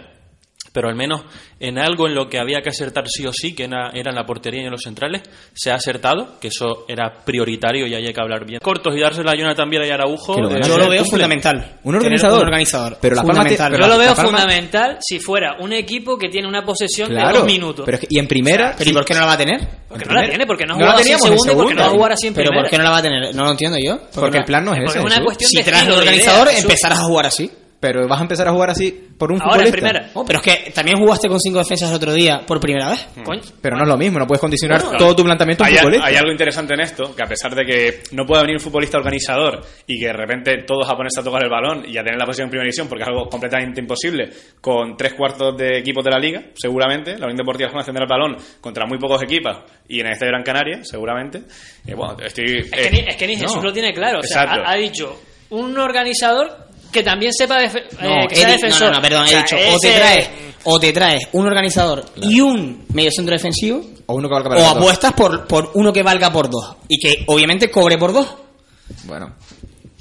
[0.73, 1.21] pero al menos
[1.59, 4.15] en algo en lo que había que acertar sí o sí, que era, era en
[4.15, 5.21] la portería y en los centrales,
[5.53, 8.59] se ha acertado, que eso era prioritario y ahí hay que hablar bien.
[8.63, 10.39] Cortos y dársela a Jonathan Viera y a Araujo.
[10.39, 11.79] Lo eh, Yo lo veo fundamental.
[11.83, 12.39] Un organizador.
[12.41, 12.97] Un organizador.
[13.01, 13.71] Pero la Palma fundamental.
[13.73, 17.21] te- Yo lo veo Palma- fundamental si fuera un equipo que tiene una posesión de
[17.21, 17.85] dos minutos.
[17.85, 18.73] Pero es que- y en primera.
[18.77, 19.67] Pero ¿y por qué no la va a tener?
[19.87, 21.81] porque no la tiene, porque no ha No la teníamos en segundo y porque no
[21.81, 22.51] va a jugar así en Pero.
[22.51, 23.35] ¿por qué no la va a tener?
[23.35, 23.99] No lo entiendo yo.
[24.15, 24.99] Porque el plan no es Porque ese.
[24.99, 27.51] es una cuestión Si de das el organizador, empezarás a jugar así.
[27.81, 29.75] Pero vas a empezar a jugar así por un Ahora futbolista.
[29.77, 30.09] primera.
[30.13, 33.07] Oh, pero es que también jugaste con cinco defensas el otro día por primera vez.
[33.25, 33.41] Coño.
[33.59, 35.77] Pero no es lo mismo, no puedes condicionar Bueno, todo tu planteamiento a un hay,
[35.79, 36.05] futbolista.
[36.07, 38.99] hay algo interesante en esto, que a pesar de que no pueda venir un futbolista
[38.99, 42.19] organizador y que de repente todos a ponerse a tocar el balón y a tener
[42.19, 44.29] la posición en primera división, porque es algo completamente imposible,
[44.61, 48.09] con tres cuartos de equipos de la liga, seguramente, la Unión Deportiva es tendrá el
[48.09, 51.41] balón contra muy pocos equipos y en el Estadio Gran Canaria, seguramente.
[51.85, 52.59] Y bueno, estoy...
[52.59, 53.63] Es que ni, es que ni Jesús no.
[53.63, 54.19] lo tiene claro.
[54.19, 58.49] O sea, ha, ha dicho un organizador que también sepa defe- eh, que he sea
[58.49, 58.81] defensor.
[58.81, 60.29] no, no, no, perdón, O sea, he dicho, o te traes,
[60.63, 64.65] o te traes un organizador y un mediocentro defensivo, O uno que valga para o
[64.77, 68.27] apuestas por, por uno que valga por dos y que obviamente cobre por dos.
[69.05, 69.35] Bueno.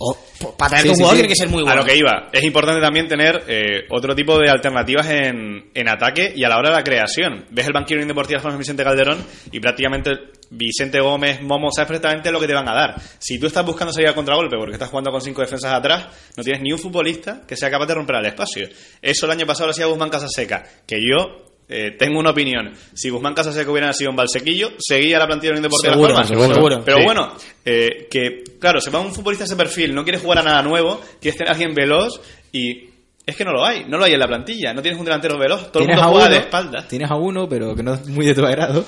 [0.02, 0.16] O
[0.56, 1.22] para traer Sí, un sí, jugador sí.
[1.22, 1.80] tiene que ser muy A bueno.
[1.82, 6.32] lo que iba, es importante también tener eh, otro tipo de alternativas en, en ataque
[6.34, 7.44] y a la hora de la creación.
[7.50, 10.12] Ves el banquillo de Deportiva Juan Vicente Calderón y prácticamente
[10.48, 12.94] Vicente Gómez, Momo, sabes perfectamente lo que te van a dar.
[13.18, 16.42] Si tú estás buscando salir al contragolpe porque estás jugando con cinco defensas atrás, no
[16.42, 18.68] tienes ni un futbolista que sea capaz de romper el espacio.
[19.02, 22.72] Eso el año pasado lo hacía Guzmán Casaseca, que yo eh, tengo una opinión.
[22.94, 26.28] Si Guzmán Casaseca hubiera sido un balsequillo, seguía la plantilla de Unión Deportiva Seguro, Las
[26.30, 26.54] Palmas.
[26.54, 26.82] seguro.
[26.84, 27.04] Pero Sí.
[27.04, 27.32] bueno,
[27.64, 30.62] eh, que claro, se va un futbolista de ese perfil, no quiere jugar a nada
[30.62, 32.20] nuevo, quieres tener a alguien veloz
[32.52, 32.90] y
[33.24, 35.38] es que no lo hay, no lo hay en la plantilla, no tienes un delantero
[35.38, 36.88] veloz, todo el Tienes mundo a juega uno, de espaldas.
[36.88, 38.84] Tienes a uno, pero que no es muy de tu agrado.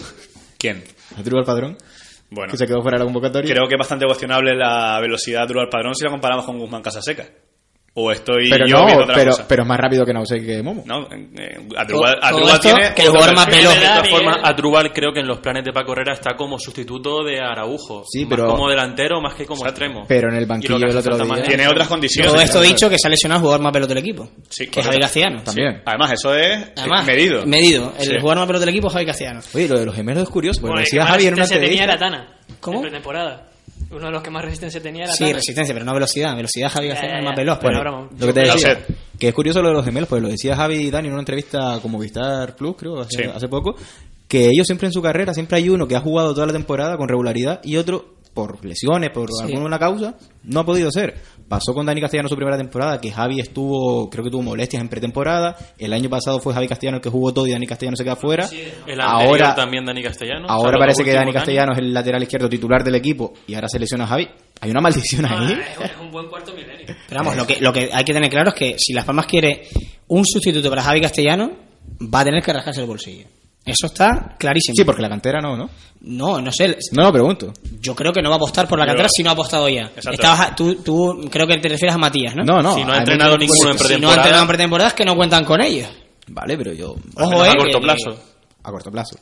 [0.59, 0.83] ¿Quién?
[1.17, 1.77] A al Padrón.
[2.31, 3.55] Bueno, Que se quedó fuera de la convocatoria.
[3.55, 6.81] creo que es bastante cuestionable la velocidad de al Padrón si la comparamos con Guzmán
[6.83, 7.29] Casaseca.
[7.95, 9.47] O estoy pero yo no, viendo otra pero, cosa.
[9.47, 10.83] pero es más rápido que Nausek y que Momo.
[10.87, 13.47] No, eh, Adrubal, Adrubal esto, tiene que veloz.
[13.47, 17.23] De todas formas, Adrubal creo que en los planes de Paco Herrera está como sustituto
[17.23, 18.05] de Araujo.
[18.11, 20.07] Sí, Más pero- como delantero más que como extremo.
[20.09, 22.33] Pero en el banquillo del otro día- más Tiene otras condiciones.
[22.33, 22.69] Todo esto claro.
[22.75, 24.31] dicho que se ha lesionado el jugador más pelota del equipo.
[24.49, 24.99] Sí, que es Javi.
[24.99, 25.43] Castellano.
[25.45, 25.83] También.
[25.85, 27.45] Además, eso es Además, medido.
[27.45, 27.93] Medido.
[27.99, 28.15] El Sí.
[28.21, 29.41] jugador más pelota del equipo es Javi Castellano.
[29.55, 31.69] Oye, lo de los gemelos es curioso, porque Bueno, decía más Javi en una resistencia
[31.69, 32.33] tenía entrevista.
[32.47, 32.57] Tana.
[32.59, 32.77] ¿Cómo?
[32.79, 33.49] En pretemporada.
[33.93, 36.35] Uno de los que más resistencia tenía era Sí, resistencia, pero no velocidad.
[36.35, 37.59] Velocidad Javi ya, es más veloz.
[37.61, 38.09] Bueno, pero- broma.
[38.19, 38.87] Lo que te decía,
[39.19, 41.23] que es curioso lo de los gemelos, pues lo decía Javi y Dani en una
[41.23, 43.31] entrevista como Vistar Plus, creo, hace, Sí.
[43.33, 43.77] hace poco,
[44.27, 46.97] que ellos siempre en su carrera, siempre hay uno que ha jugado toda la temporada
[46.97, 50.15] con regularidad y otro, por lesiones, por alguna causa,
[50.45, 51.15] no ha podido ser.
[51.49, 54.89] Pasó con Dani Castellano su primera temporada, que Javi estuvo, creo que tuvo molestias en
[54.89, 58.05] pretemporada, el año pasado fue Javi Castellano el que jugó todo y Dani Castellano se
[58.05, 58.49] queda fuera.
[58.87, 60.47] El ahora también Dani Castellano.
[60.49, 63.79] ahora parece que Dani Castellano es el lateral izquierdo titular del equipo y ahora se
[63.79, 64.29] lesiona a Javi.
[64.61, 65.53] Hay una maldición Ah, ahí.
[65.53, 66.87] es, es un buen cuarto milenio.
[66.87, 69.27] Pero vamos, lo que, lo que hay que tener claro es que si Las Palmas
[69.27, 69.69] quiere
[70.09, 71.51] un sustituto para Javi Castellano,
[72.03, 73.27] va a tener que rascarse el bolsillo.
[73.65, 74.75] Eso está clarísimo.
[74.77, 75.71] Sí, porque la cantera no, ¿no?
[76.01, 76.77] No, no sé.
[76.93, 77.53] No, no, pregunto.
[77.83, 79.69] Yo creo que no va a apostar por la Yo- cantera si no ha apostado
[79.69, 79.91] ya.
[79.97, 82.45] Estabas- tú, tú creo que te refieres a Matías, ¿no?
[82.45, 82.75] No, no.
[82.75, 83.89] Si no ha entrenado ninguno en futbolistas.
[83.89, 84.23] Si no ha pretemporada.
[84.23, 85.89] entrenado en pretemporada es que no cuentan con ellos.
[86.29, 86.95] Vale, pero yo.
[87.17, 87.51] Ojo, menos eh.
[87.51, 88.23] a corto que- plazo.
[88.63, 89.19] A corto plazo.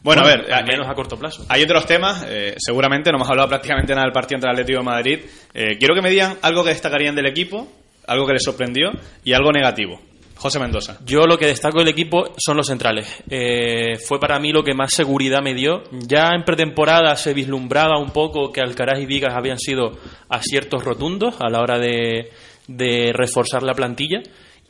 [0.00, 1.44] Bueno, a ver, al eh, menos a corto plazo.
[1.48, 4.78] Hay otros temas, eh, seguramente no hemos hablado prácticamente nada del partido entre el Atlético
[4.78, 5.18] de Madrid.
[5.52, 7.66] Eh, quiero que me digan algo que destacarían del equipo,
[8.06, 8.90] algo que les sorprendió
[9.24, 10.00] y algo negativo.
[10.38, 10.98] José Mendoza.
[11.04, 13.24] Yo lo que destaco del equipo son los centrales.
[13.28, 15.82] Eh, fue para mí lo que más seguridad me dio.
[15.90, 19.98] Ya en pretemporada se vislumbraba un poco que Alcaraz y Vigas habían sido
[20.28, 22.30] aciertos rotundos a la hora de,
[22.68, 24.20] de reforzar la plantilla.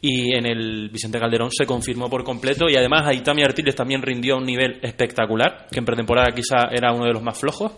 [0.00, 2.70] Y en el Vicente Calderón se confirmó por completo.
[2.70, 6.92] Y además Aitami Artiles también rindió a un nivel espectacular, que en pretemporada quizá era
[6.92, 7.72] uno de los más flojos.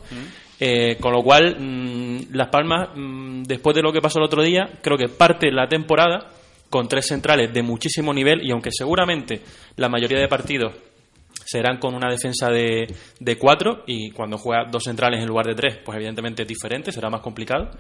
[0.61, 4.43] Eh, con lo cual, mm, Las Palmas, mm, después de lo que pasó el otro
[4.43, 6.40] día, creo que parte la temporada
[6.71, 9.43] con tres centrales de muchísimo nivel y aunque seguramente
[9.77, 10.73] la mayoría de partidos
[11.45, 12.87] serán con una defensa de,
[13.19, 16.93] de cuatro y cuando juega dos centrales en lugar de tres, pues evidentemente es diferente,
[16.93, 17.71] será más complicado.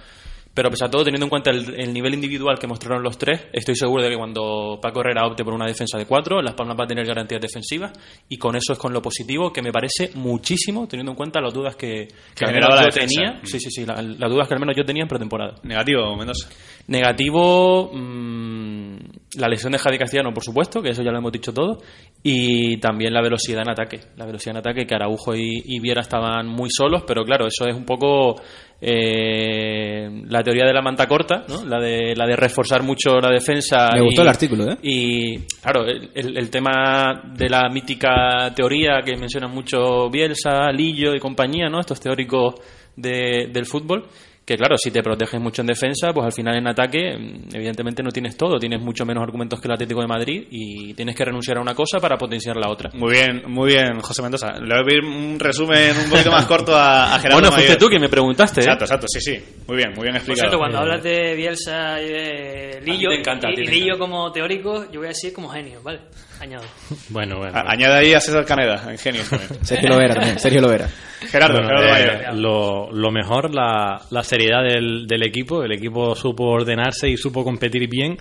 [0.52, 3.46] Pero pese a todo, teniendo en cuenta el, el nivel individual que mostraron los tres,
[3.52, 6.76] estoy seguro de que cuando Paco Herrera opte por una defensa de cuatro, Las Palmas
[6.78, 7.92] va a tener garantías defensivas
[8.28, 11.54] y con eso es con lo positivo que me parece muchísimo, teniendo en cuenta las
[11.54, 13.14] dudas que, que al menos la yo defensa.
[13.14, 13.40] tenía.
[13.44, 15.54] Sí, sí, sí, la- las dudas que al menos yo tenía en pretemporada.
[15.62, 16.48] Negativo, Mendoza.
[16.88, 18.96] Negativo, mm,
[19.38, 21.78] la lesión de Javi Castellano, por supuesto, que eso ya lo hemos dicho todo,
[22.22, 24.00] y también la velocidad en ataque.
[24.16, 27.66] La velocidad en ataque, que Araujo y, y Viera estaban muy solos, pero claro, eso
[27.68, 28.34] es un poco
[28.80, 31.64] eh, la teoría de la manta corta, ¿no?
[31.64, 33.90] la, de, la de reforzar mucho la defensa.
[33.94, 34.76] Me gustó el artículo, ¿eh?
[34.82, 41.14] Y claro, el, el- el tema de la mítica teoría que mencionan mucho Bielsa, Lillo
[41.14, 41.80] y compañía, ¿no?
[41.80, 42.54] estos teóricos
[42.96, 44.06] de- del fútbol.
[44.50, 48.02] Que claro, si te proteges mucho en defensa, pues al final en ataque, mm, evidentemente
[48.02, 51.24] no tienes todo, tienes mucho menos argumentos que el Atlético de Madrid y tienes que
[51.24, 52.90] renunciar a una cosa para potenciar la otra.
[52.94, 54.54] Muy bien, muy bien, José Mendoza.
[54.58, 57.76] Le voy a pedir un resumen un poquito más corto a, a Gerardo Bueno, fuiste
[57.76, 58.58] tú quien me preguntaste.
[58.58, 58.64] ¿eh?
[58.64, 59.40] Exacto, exacto, sí, sí.
[59.68, 60.48] Muy bien, muy bien Por explicado.
[60.48, 64.90] cierto, cuando hablas de Bielsa y de Lillo, te encanta, a y, Lillo como teórico,
[64.90, 66.00] yo voy a decir como genio, ¿vale?
[66.40, 66.64] Añado.
[67.10, 67.56] Bueno, bueno.
[67.56, 69.50] A- Añade ahí a César Caneda, en genio también.
[69.64, 70.88] Sergio Lovera también, Sergio Lovera.
[71.20, 75.62] Gerardo, Bueno, Gerardo eh, lo, lo mejor, la, la seriedad del, del equipo.
[75.62, 78.16] El equipo supo ordenarse y supo competir bien.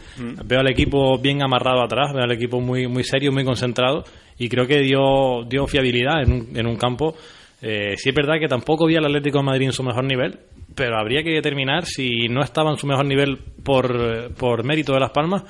[0.46, 4.04] Veo al equipo bien amarrado atrás, veo al equipo muy, muy serio, muy concentrado.
[4.38, 7.16] Y creo que dio, dio fiabilidad en un, en un campo.
[7.62, 10.40] Eh, sí es verdad que tampoco vi al Atlético de Madrid en su mejor nivel,
[10.76, 15.00] pero habría que determinar si no estaba en su mejor nivel por, por mérito de
[15.02, 15.44] Las Palmas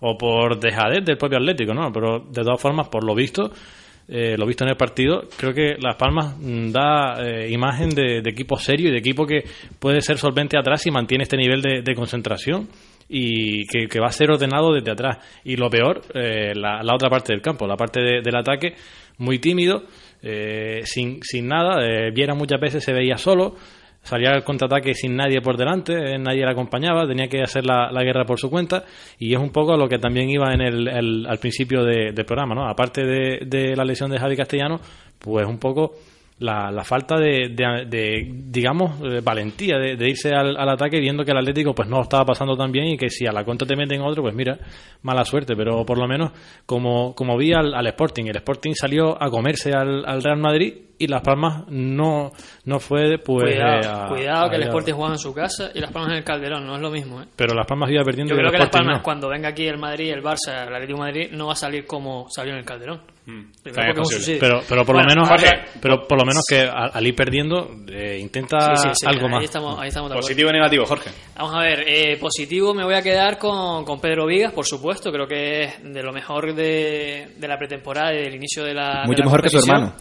[0.00, 1.90] o por dejadez del propio Atlético, ¿no?
[1.92, 3.50] Pero de todas formas, por lo visto,
[4.08, 8.18] eh, lo visto en el partido, creo que Las Palmas mm, da eh, imagen de,
[8.24, 9.42] equipo serio y de equipo que
[9.80, 12.68] puede ser solvente atrás y mantiene este nivel de, de concentración
[13.08, 15.18] y que, que va a ser ordenado desde atrás.
[15.44, 18.74] Y lo peor, eh, la, la otra parte del campo, la parte de- del ataque,
[19.18, 19.82] muy tímido,
[20.22, 21.84] eh, sin, sin nada.
[21.84, 23.54] Eh, Viera muchas veces se veía solo,
[24.06, 27.90] salía al contraataque sin nadie por delante, eh, nadie le acompañaba, tenía que hacer la,
[27.92, 28.84] la guerra por su cuenta
[29.18, 32.24] y es un poco lo que también iba en el, el- al principio de- del
[32.24, 32.68] programa, ¿no?
[32.68, 34.80] Aparte de, de la lesión de Javi Castellano,
[35.18, 35.92] pues un poco
[36.38, 41.00] la, la falta de, de- de, digamos, eh, valentía de, de irse al, al ataque
[41.00, 43.42] viendo que el Atlético pues no estaba pasando tan bien y que si a la
[43.44, 44.58] contra te meten otro, pues mira,
[45.02, 46.32] mala suerte, pero por lo menos
[46.66, 50.74] como, como vi al, al Sporting, el Sporting salió a comerse al, al Real Madrid
[50.98, 52.32] y Las Palmas no,
[52.64, 53.54] no fue pues...
[53.54, 56.18] cuidado, eh, a- cuidado que el Sporting juega en su casa y Las Palmas en
[56.18, 57.26] el Calderón, no es lo mismo, ¿eh?
[57.34, 59.02] Pero Las Palmas iba perdiendo Yo creo que Las Palmas, no.
[59.02, 61.86] cuando venga aquí el Madrid, el Barça, el Atlético de Madrid, no va a salir
[61.86, 63.00] como salió en el Calderón.
[63.62, 64.38] Primero es posible.
[64.38, 65.50] Pero, pero por Bueno, lo menos, Jorge,
[65.82, 69.32] pero por lo menos que al, ir perdiendo eh, intenta sí, sí, sí, algo ahí
[69.32, 69.44] más.
[69.44, 70.16] Estamos, ahí estamos de.
[70.16, 71.10] Positivo y negativo, Jorge.
[71.36, 75.10] Vamos a ver, eh, positivo me voy a quedar con, con Pedro Vigas, por supuesto,
[75.10, 79.00] creo que es de lo mejor de, de la pretemporada y del inicio de la.
[79.02, 79.94] de Mucho la mejor que su hermano.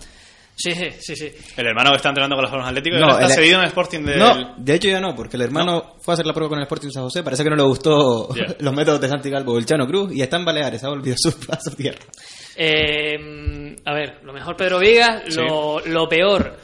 [0.58, 1.30] Sí, sí, sí.
[1.58, 3.68] El hermano que está entrenando con las Palmas Atlético No, está el- cedido en el
[3.68, 4.20] Sporting del...
[4.20, 6.64] No, de hecho ya no, porque el hermano fue a hacer la prueba con el
[6.64, 9.86] Sporting San José, parece que no le gustó los métodos de Santi Galbo, el Chano
[9.86, 12.00] Cruz, y está en Baleares, ha olvidado su paso tierra.
[12.58, 16.58] Eh, a ver, lo mejor Pedro Vigas, lo, lo peor.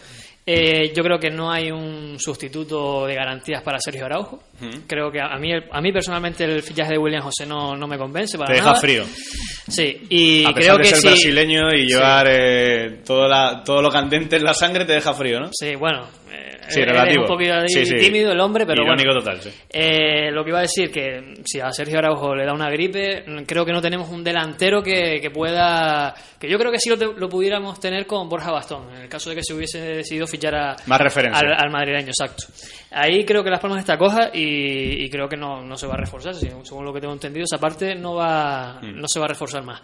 [0.45, 4.41] eh, yo creo que no hay un sustituto de garantías para Sergio Araujo.
[4.87, 7.97] Creo que a mí, a mí personalmente el fichaje de William José no, no me
[7.97, 8.79] convence para Te deja nada.
[8.79, 9.03] frío.
[9.05, 11.07] Sí, y a pesar creo de que ser sí.
[11.07, 15.39] brasileño y llevar eh, todo, la- todo lo candente en la sangre te deja frío,
[15.39, 15.49] ¿no?
[15.53, 17.21] Sí, bueno, eh, Sí, es relativo.
[17.23, 17.95] un poquito ahí Sí, sí.
[17.97, 19.19] tímido el hombre, pero Irónico bueno.
[19.21, 19.49] total, sí.
[19.69, 23.23] Eh, lo que iba a decir que si a Sergio Araujo le da una gripe,
[23.47, 26.13] creo que no tenemos un delantero que, que pueda.
[26.39, 29.29] que yo creo que sí lo, lo pudiéramos tener con Borja Bastón, en el caso
[29.29, 31.39] de que se hubiese decidido fichar a, Más referencia.
[31.47, 32.45] al, al madrileño, exacto.
[32.91, 35.93] Ahí creo que Las Palmas está coja y, y creo que no, no se va
[35.93, 38.99] a reforzar, según, según lo que tengo entendido, esa parte no, va, Mm.
[38.99, 39.81] no se va a reforzar más.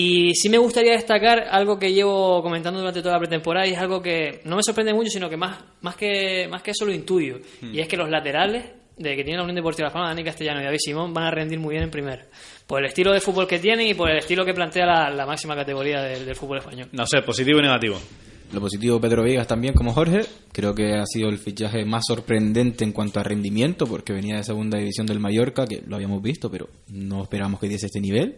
[0.00, 3.78] Y sí me gustaría destacar algo que llevo comentando durante toda la pretemporada y es
[3.78, 6.94] algo que no me sorprende mucho, sino que más, más, que, más que eso lo
[6.94, 7.40] intuyo.
[7.60, 7.74] Mm.
[7.74, 8.64] Y es que los laterales
[8.96, 11.30] de que tiene la Unión Deportiva Las Palmas, Dani Castellano y David Simón, van a
[11.32, 12.24] rendir muy bien en primera.
[12.64, 15.26] Por el estilo de fútbol que tienen y por el estilo que plantea la, la
[15.26, 16.88] máxima categoría del, del fútbol español.
[16.92, 17.98] No sé, positivo y negativo.
[18.52, 20.20] Lo positivo Pedro Vigas también como Jorge,
[20.52, 24.44] creo que ha sido el fichaje más sorprendente en cuanto a rendimiento, porque venía de
[24.44, 28.36] segunda división del Mallorca, que lo habíamos visto, pero no esperábamos que diese este nivel.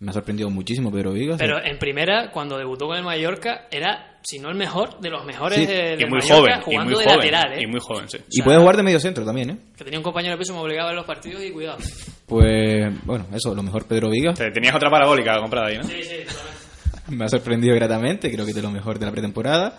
[0.00, 1.38] Me ha sorprendido muchísimo Pedro Vigas.
[1.38, 5.24] Pero en primera, cuando debutó con el Mallorca, era, si no el mejor, de los
[5.24, 5.66] mejores Sí.
[5.66, 7.18] de, Y muy Mallorca, joven, y jugando muy de joven.
[7.32, 7.62] lateral, ¿eh?
[7.62, 8.18] Y muy joven, sí.
[8.30, 9.56] y puede jugar de medio centro también, ¿eh?
[9.76, 11.78] Que tenía un compañero de peso, me obligaba a ver los partidos y cuidado.
[12.26, 14.38] Pues, bueno, eso, lo mejor Pedro Vigas.
[14.38, 15.84] Te- Tenías otra parabólica comprada ahí, ¿no?
[15.84, 16.16] Sí, sí,
[17.08, 19.78] Me ha sorprendido gratamente, creo que de lo mejor de la pretemporada.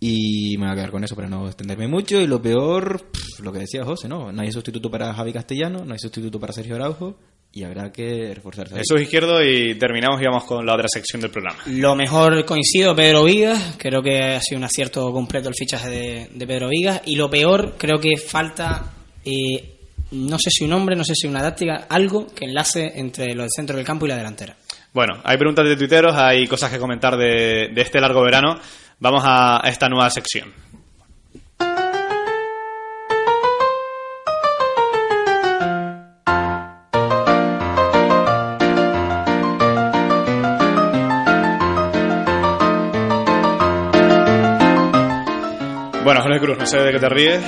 [0.00, 2.20] Y me voy a quedar con eso para no extenderme mucho.
[2.20, 4.30] Y lo peor, pff, lo que decía José, ¿no?
[4.32, 7.18] No hay sustituto para Javi Castellano, no hay sustituto para Sergio Araujo.
[7.58, 8.76] Y habrá que reforzarse.
[8.76, 11.58] Jesús Izquierdo y terminamos y vamos con la otra sección del programa.
[11.66, 13.74] Lo mejor coincido, Pedro Vigas.
[13.76, 17.02] Creo que ha sido un acierto completo el fichaje de, de Pedro Vigas.
[17.06, 18.92] Y lo peor, creo que falta,
[19.24, 19.76] eh,
[20.12, 23.42] no sé si un hombre, no sé si una táctica, algo que enlace entre lo
[23.42, 24.54] del centro del campo y la delantera.
[24.92, 28.54] Bueno, hay preguntas de tuiteros, hay cosas que comentar de, de este largo verano.
[29.00, 30.52] Vamos a esta nueva sección.
[46.08, 47.42] Bueno, Jorge Cruz, no sé de qué te ríes.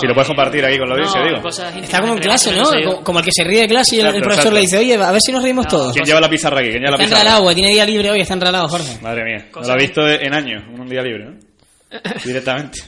[0.00, 1.48] Si lo puedes compartir aquí con la audiencia, No, digo.
[1.82, 2.64] Está como en clase, ¿no?
[2.64, 4.54] Como- Como el que se ríe de clase y el, el profesor exacto.
[4.54, 5.92] le dice, oye, a ver si nos reímos todos.
[5.92, 6.70] ¿Quién lleva la pizarra aquí?
[6.70, 7.20] ¿Quién lleva la Está pizarra?
[7.20, 8.98] enralado, güey, tiene día libre hoy, está enralado, Jorge.
[9.02, 11.32] Madre mía, no lo ha visto en años, un día libre, ¿no?
[12.24, 12.78] Directamente.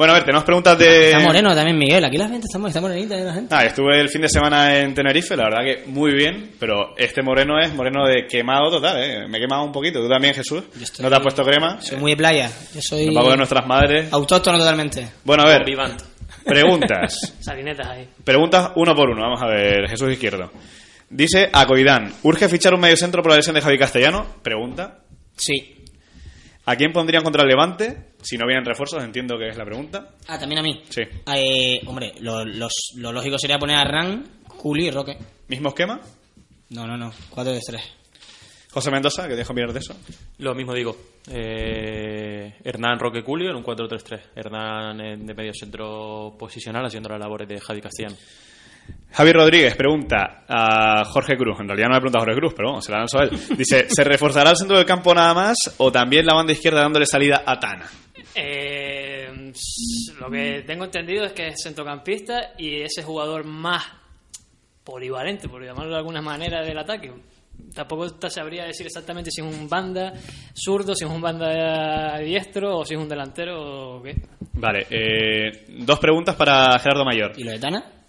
[0.00, 1.08] Bueno, a ver, tenemos preguntas de...
[1.10, 2.02] Está moreno también, Miguel.
[2.02, 3.54] Aquí la gente está, está morenita, ¿eh, la gente.
[3.54, 7.20] Ah, estuve el fin de semana en Tenerife, la verdad que muy bien, pero este
[7.22, 9.28] moreno es moreno de quemado total, ¿eh?
[9.28, 10.00] Me he quemado un poquito.
[10.00, 10.64] ¿Tú también, Jesús?
[10.80, 11.82] estoy- ¿No te has puesto crema?
[11.82, 12.50] Soy muy de playa.
[12.74, 14.10] Yo soy Nos vamos de nuestras madres.
[14.10, 15.06] autóctono totalmente.
[15.22, 15.64] Bueno, a ver,
[16.46, 17.36] preguntas.
[17.40, 18.08] Salinetas ahí.
[18.24, 19.20] Preguntas uno por uno.
[19.20, 20.50] Vamos a ver, Jesús Izquierdo.
[21.10, 24.24] Dice Acoidán, ¿urge fichar un medio centro por la lesión de Javi Castellano?
[24.42, 25.00] Pregunta.
[25.36, 25.79] Sí.
[26.66, 28.12] ¿A quién pondrían contra el Levante?
[28.22, 30.10] Si no vienen refuerzos, entiendo que es la pregunta.
[30.28, 30.82] Ah, también a mí.
[30.88, 31.02] Sí.
[31.34, 35.16] Eh, hombre, lo, los- lo lógico sería poner a Ran, Juli y Roque.
[35.48, 36.00] ¿Mismo esquema?
[36.70, 37.12] No, no, no.
[37.30, 37.82] 4 de 3.
[38.72, 39.96] José Mendoza, que dejo mirar de eso.
[40.38, 40.96] Lo mismo digo.
[41.28, 44.20] Eh, Hernán Roque Culio en un 4-3-3.
[44.36, 48.16] Hernán en- de medio centro posicional haciendo las labores de Javi Castellano.
[49.12, 51.58] Javi Rodríguez pregunta a Jorge Cruz.
[51.60, 53.30] En realidad no le pregunta a Jorge Cruz, pero vamos, se la lanzo a él.
[53.56, 57.06] Dice, ¿se reforzará el centro del campo nada más o también la banda izquierda dándole
[57.06, 57.86] salida a Tana?
[58.34, 59.52] Eh,
[60.20, 63.84] lo que tengo entendido es que es centrocampista y ese jugador más
[64.84, 67.12] polivalente, por llamarlo de alguna manera, del ataque.
[67.74, 70.12] Tampoco sabría decir exactamente si es un banda
[70.54, 74.16] zurdo, si es un banda diestro o si es un delantero o qué.
[74.54, 77.32] Vale, eh, dos preguntas para Gerardo Mayor.
[77.36, 77.99] ¿Y lo de Tana?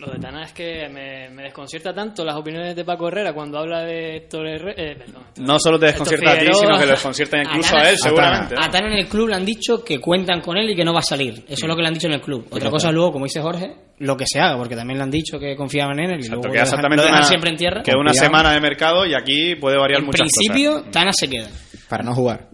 [0.00, 3.58] Lo de Tana es que me, me desconcierta tanto las opiniones de Paco Herrera cuando
[3.58, 4.74] habla de Héctor Herrera.
[4.82, 7.96] eh, perdón, No solo te desconcierta a ti, sino que le desconcierta incluso a él,
[7.98, 8.54] seguramente.
[8.54, 8.60] ¿no?
[8.62, 10.92] A Tana en el club le han dicho que cuentan con él y que no
[10.92, 11.44] va a salir.
[11.48, 12.46] Eso es lo que le han dicho en el club.
[12.50, 15.10] Otra cosa es luego, como dice Jorge, lo que se haga, porque también le han
[15.10, 17.26] dicho que confiaban en él y Exacto, luego queda lo dejan, exactamente lo dejan una,
[17.28, 17.82] siempre en tierra.
[17.82, 20.90] queda una semana de mercado y aquí puede variar En muchas principio, cosas.
[20.90, 21.48] Tana se queda,
[21.88, 22.48] Para no jugar.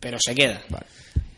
[0.00, 0.60] pero se queda.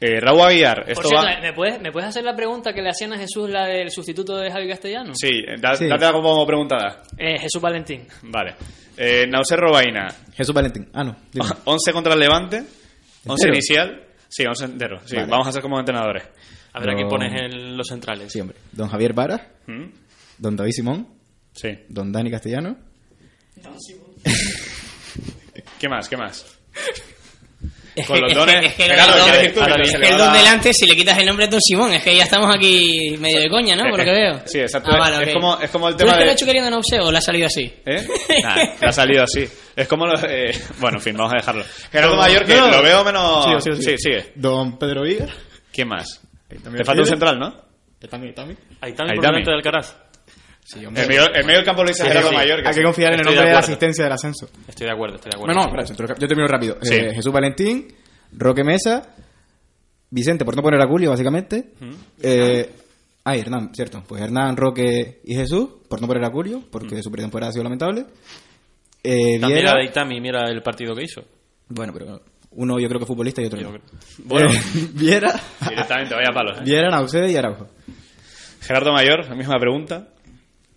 [0.00, 1.40] Eh, Raúl Aguiar, Por esto cierto, va...
[1.40, 4.36] ¿me puedes, ¿me puedes hacer la pregunta que le hacían a Jesús, la del sustituto
[4.38, 5.12] de Javi Castellano?
[5.14, 5.28] Sí,
[5.60, 5.86] da- Sí.
[5.88, 7.02] date como preguntada.
[7.18, 8.06] Eh, Jesús Valentín.
[8.22, 8.54] Vale.
[8.96, 10.88] Eh, Nauser Robaina, Jesús Valentín.
[10.94, 11.16] Ah, no.
[11.32, 11.46] dime.
[11.64, 12.58] 11 contra el Levante,
[13.26, 13.52] 11 ¿Entero?
[13.54, 14.04] inicial.
[14.28, 15.00] Sí, 11 entero.
[15.04, 15.28] Sí, Vale.
[15.28, 16.22] vamos a ser como entrenadores.
[16.72, 18.32] A ver, aquí pones en los centrales.
[18.32, 18.56] Sí, hombre.
[18.72, 19.86] Don Javier Vara, ¿Mm?
[20.38, 21.08] don David Simón,
[21.52, 21.68] Sí.
[21.88, 22.78] don Dani Castellano.
[25.78, 26.08] ¿Qué más?
[26.08, 26.58] ¿Qué más?
[28.00, 31.50] Es Con que- los dones- es el don- delante, si le quitas el nombre es
[31.50, 33.82] Don Simón, es que ya estamos aquí medio de coña, ¿no?
[33.90, 34.42] Por lo que veo.
[34.46, 34.90] Sí, exacto.
[34.92, 36.30] Ah, vale, es, como, es como el ¿Tú tema que lo de...
[36.30, 37.72] ha hecho queriendo no o le ha salido así?
[37.86, 38.06] ¿Eh?
[38.42, 39.46] Nah, le ha salido así.
[39.76, 40.06] Es como...
[40.06, 41.64] lo- eh, Bueno, en fin, vamos a dejarlo.
[41.92, 42.68] Gerardo Mayor, que no.
[42.70, 43.44] lo veo menos...
[43.44, 43.76] Sigo, sigo.
[43.76, 44.32] Sí, sigue.
[44.34, 45.26] Don Pedro Villa.
[45.72, 46.20] ¿Quién más?
[46.48, 47.46] Te falta un central, ¿no?
[48.80, 49.96] Ahí está Ahí por delante de Alcaraz.
[50.64, 52.34] Sí, El medio, el medio del campo lo dice Sí, Gerardo sí.
[52.36, 52.66] Mayor.
[52.66, 54.48] Hay que confiar en el Estoy de la asistencia del ascenso.
[54.68, 55.54] Estoy de acuerdo, estoy de acuerdo.
[55.54, 56.76] No, no, espera, yo termino rápido.
[56.82, 57.88] Eh, Jesús Valentín,
[58.32, 59.14] Roque Mesa,
[60.10, 61.72] Vicente, por no poner a Julio, básicamente.
[62.22, 62.70] Eh,
[63.24, 64.02] ah, Hernán, cierto.
[64.06, 67.64] Pues Hernán, Roque y Jesús, por no poner a Julio, porque su pretemporada ha sido
[67.64, 68.06] lamentable.
[69.02, 71.24] Eh, También Viera, a Deitami, mira el partido que hizo.
[71.68, 72.20] bueno, pero
[72.52, 73.78] uno yo creo que es futbolista y otro no.
[74.24, 74.50] Bueno.
[74.52, 74.60] Eh,
[74.94, 76.62] Viera, Directamente, vaya palos.
[76.64, 77.68] Viera, Naucede y Araujo.
[78.60, 80.08] Gerardo Mayor, la misma pregunta.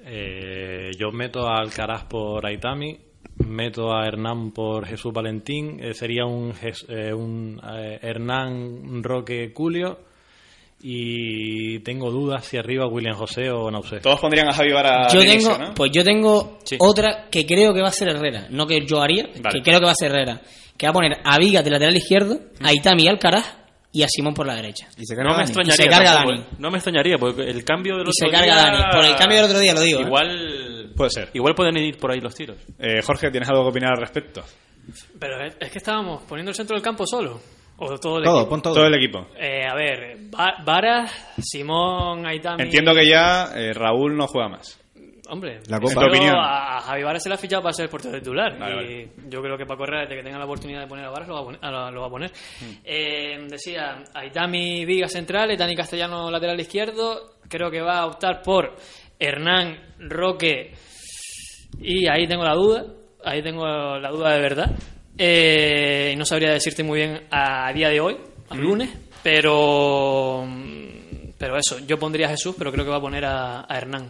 [0.05, 2.97] Eh, yo meto a Alcaraz por Aitami,
[3.45, 6.53] meto a Hernán por Jesús Valentín, eh, sería un,
[6.89, 9.99] eh, un eh, Hernán Roque Culio
[10.81, 13.99] y tengo dudas si arriba William José o Nausé.
[14.01, 15.73] Todos pondrían a Javi Vara Yo de tengo, inicio, ¿no?
[15.73, 16.75] pues yo tengo Sí.
[16.79, 19.59] otra que creo que va a ser Herrera, no que yo haría, Vale.
[19.59, 20.41] que creo que va a ser Herrera,
[20.77, 23.62] que va a poner a Vigas de lateral izquierdo, a Itami y Alcaraz
[23.93, 24.88] y a Simón por la derecha.
[24.97, 25.49] Y se carga No me Dani.
[25.51, 25.75] extrañaría.
[25.75, 26.41] Y se carga tampoco, Dani.
[26.41, 26.56] ¿eh?
[26.60, 28.63] No me extrañaría, porque el cambio del Y se otro carga día...
[28.71, 28.84] Dani.
[28.91, 29.99] Por el cambio del otro día lo digo.
[29.99, 30.03] ¿eh?
[30.03, 30.91] Igual...
[30.97, 31.29] Puede ser.
[31.34, 32.58] Igual pueden ir por ahí los tiros.
[32.77, 34.43] Eh, Jorge, ¿tienes algo que opinar al respecto?
[35.19, 37.39] Pero es, que estábamos poniendo el centro del campo solo.
[37.77, 38.49] O todo el Todo, equipo.
[38.49, 38.73] pon todo.
[38.75, 39.27] Todo el equipo.
[39.39, 42.62] Eh, a ver, Va- Varas, Simón, Aitami.
[42.63, 44.79] Entiendo que ya eh, Raúl no juega más.
[45.29, 46.01] Hombre, La Copa.
[46.36, 48.57] A, a Javi Varas se le ha fichado para ser el portero titular.
[48.59, 51.09] Vale, y yo creo que para correr, desde que tenga la oportunidad de poner a
[51.12, 51.59] Varas, lo va a poner.
[51.63, 52.32] a la- lo va a poner.
[52.32, 52.65] Mm.
[52.84, 57.38] Eh, decía, Aitami Viga central, Dani Castellano lateral izquierdo.
[57.47, 58.76] Creo que va a optar por
[59.17, 60.74] Hernán Roque.
[61.80, 62.86] Y ahí tengo la duda.
[63.24, 63.65] Ahí tengo
[63.99, 64.71] la duda de verdad.
[65.17, 68.17] Eh, y no sabría decirte muy bien a día de hoy,
[68.49, 68.89] al lunes.
[69.24, 70.45] Pero.
[71.38, 74.09] Pero eso, yo pondría a Jesús, pero creo que va a poner a, a Hernán.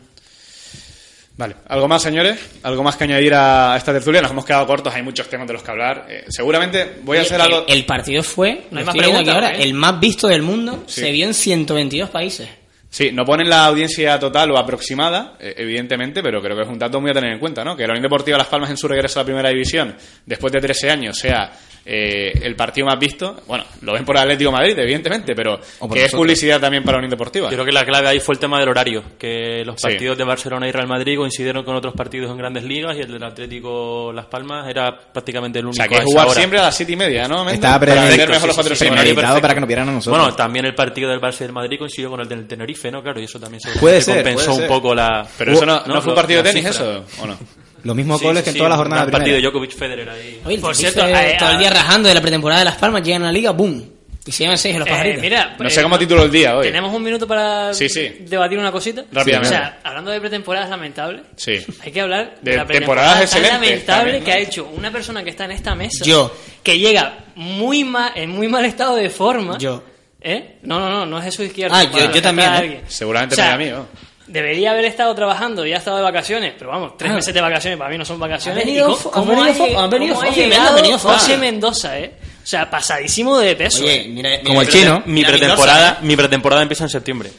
[1.36, 1.56] Vale.
[1.68, 2.40] ¿Algo más, señores?
[2.62, 4.22] ¿Algo más que añadir a esta tertulia?
[4.22, 6.06] Nos hemos quedado cortos, hay muchos temas de los que hablar.
[6.08, 7.66] Eh, seguramente voy a hacer el, algo...
[7.68, 9.64] el partido fue, No hay más preguntas, ahora, ¿eh?
[9.64, 11.02] el más visto del mundo, Sí.
[11.02, 12.48] se vio en 122 países.
[12.94, 16.78] Sí, no ponen la audiencia total o aproximada, eh, evidentemente, pero creo que es un
[16.78, 17.76] dato muy a tener en cuenta, ¿no?
[17.76, 19.96] Que la Unión Deportiva Las Palmas en su regreso a la Primera División,
[20.28, 21.52] después de 13 años, sea
[21.86, 25.60] eh, el partido más visto, bueno, lo ven por Atlético de Madrid, evidentemente, pero
[25.92, 27.48] que es publicidad también para Unión Deportiva.
[27.50, 29.88] Yo creo que la clave ahí fue el tema del horario, que los Sí.
[29.88, 33.12] partidos de Barcelona y Real Madrid coincidieron con otros partidos en grandes ligas y el
[33.12, 35.84] del Atlético Las Palmas era prácticamente el o único.
[35.84, 36.36] sea, que a jugar hora.
[36.36, 37.50] siempre a las siete y media, ¿no?
[37.50, 40.20] Estaba para los Sí, sí, para que nos vieran a nosotros.
[40.22, 43.02] Bueno, también el partido del Barça y del Madrid coincidió con el del Tenerife, ¿no?
[43.04, 45.26] Claro, y eso también se Puede ser, compensó puede un poco la.
[45.38, 46.86] Pero eso no, ¿no fue un partido de tenis, cifra.
[46.86, 47.38] eso, ¿o no?
[47.84, 49.40] Los mismos Sí, goles sí, que en sí, toda la un jornada gran partido.
[49.42, 50.42] Djokovic Federer ahí.
[50.46, 53.04] Oye, Por cierto, eh, todo el ah, día rajando de la pretemporada de Las Palmas,
[53.04, 53.92] llegan a la liga, ¡boom!
[54.26, 55.22] Y se llaman seis en los Eh, pajaritos.
[55.22, 56.68] mira, No eh, sé cómo titulo el día hoy.
[56.68, 58.20] Tenemos un minuto para Sí, sí.
[58.22, 59.04] debatir una cosita.
[59.12, 59.54] Rápidamente.
[59.54, 61.60] O sea, hablando de pretemporadas lamentables, Sí.
[61.84, 64.26] hay que hablar de, De la temporadas pretemporada tan lamentable también, ¿no?
[64.26, 66.06] que ha hecho una persona que está en esta mesa.
[66.06, 66.34] Yo.
[66.64, 69.58] Que llega muy mal, en muy mal estado de forma.
[69.58, 69.84] Yo.
[70.24, 70.56] ¿Eh?
[70.64, 71.76] No, no, no, no es Jesús Izquierdo.
[71.76, 72.82] Ah, yo- yo también, a alguien.
[72.88, 73.86] Seguramente O sea, no era mío.
[74.26, 77.16] Debería haber estado trabajando y ha estado de vacaciones, pero vamos, tres Ah.
[77.16, 78.64] meses de vacaciones para mí no son vacaciones.
[78.64, 80.98] Ha venido ¿Y fo- cómo- ha cómo venido ha.
[81.00, 82.14] José Mendoza, ¿eh?
[82.42, 83.84] O sea, pasadísimo de peso.
[83.84, 84.08] Oye, ¿eh?
[84.08, 85.04] mira, mira, Como el chino.
[85.06, 86.06] Mi pretemporada, ¿eh?
[86.06, 87.32] mi pretemporada empieza en septiembre.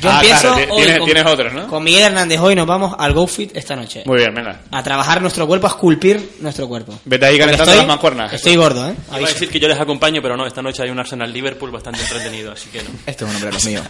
[0.00, 1.66] Yo Ah, empiezo claro, hoy tienes- con, tienes otros, ¿no?
[1.68, 2.38] con Miguel Hernández.
[2.40, 4.02] Hoy nos vamos al GoFit esta noche.
[4.06, 4.60] Muy bien, venga.
[4.70, 6.98] A trabajar nuestro cuerpo, a esculpir nuestro cuerpo.
[7.04, 8.32] Vete ahí calentando estoy- las mancuernas.
[8.32, 8.94] Estoy gordo, ¿eh?
[9.10, 12.00] Iba a decir que yo les acompaño, pero no, esta noche hay un Arsenal-Liverpool bastante
[12.02, 12.90] entretenido, así que no.
[13.06, 13.84] Este es un hombre de los míos.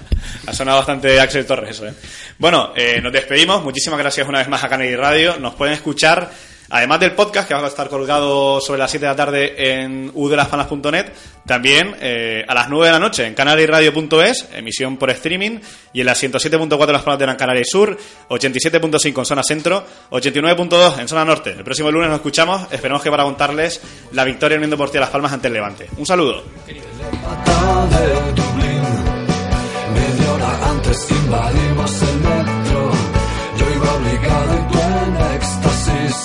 [0.47, 1.95] Ha sonado bastante Axel Torres eso, ¿eh?
[2.39, 3.63] Bueno, eh, nos despedimos.
[3.63, 5.39] Muchísimas gracias una vez más a Canary Radio.
[5.39, 6.31] Nos pueden escuchar,
[6.71, 10.11] además del podcast que va a estar colgado sobre las 7 de la tarde en
[10.15, 11.13] udelaspanas.net,
[11.47, 15.61] también eh, a las 9 de la noche en canaryradio.es, emisión por streaming,
[15.93, 17.97] y en las 107.4 en las Palmas de Gran Canaria Sur,
[18.29, 21.51] 87.5 en zona centro, 89.2 en zona norte.
[21.51, 22.71] El próximo lunes nos escuchamos.
[22.71, 23.81] Esperemos que para contarles
[24.13, 25.89] la victoria en Unión Deportiva Las Palmas ante el Levante.
[25.97, 26.45] Un saludo.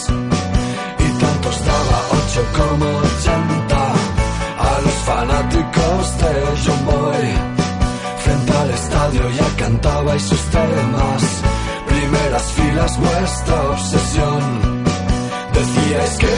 [0.05, 0.22] de
[2.57, 3.93] como 80.
[4.69, 6.33] A los fanáticos de
[6.63, 7.25] John Boy.
[8.23, 11.23] Frente al estadio ya cantabais sus temas.
[11.87, 14.41] Primeras filas, vuestra obsesión.
[15.53, 16.33] Decíais que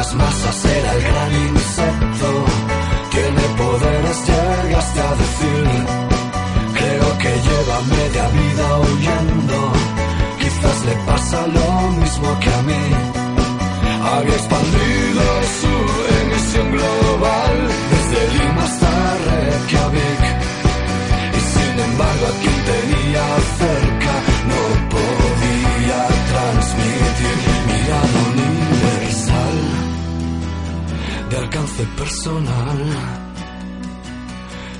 [0.00, 2.44] Aquellas masas era el gran insecto.
[3.10, 5.66] Tiene poderes, llegaste a decir.
[6.72, 9.72] Creo que lleva media vida huyendo.
[10.40, 12.84] Quizás le pasa lo mismo que a mí.
[14.14, 15.22] Había expandido
[15.60, 15.74] su
[16.22, 17.56] emisión global
[17.92, 18.92] desde Lima hasta
[19.26, 20.22] Reykjavik.
[21.36, 23.24] Y sin embargo, a quien tenía
[23.58, 23.79] cerca
[31.96, 32.78] personal.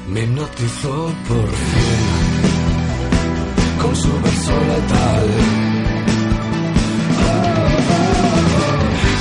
[0.08, 2.40] Me hipnotizó por fin
[3.80, 5.28] con su verso letal.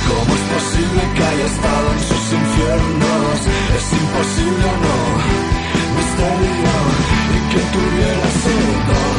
[0.08, 3.36] ¿Cómo es posible que haya estado en sus infiernos?
[3.78, 4.98] Es imposible o no,
[5.96, 6.74] misterio,
[7.34, 8.56] y que tuviera su
[8.90, 9.18] don.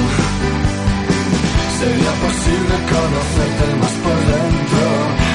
[1.79, 4.85] Sería posible conocerte más por dentro,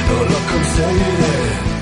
[0.08, 1.75] no lo conseguiré,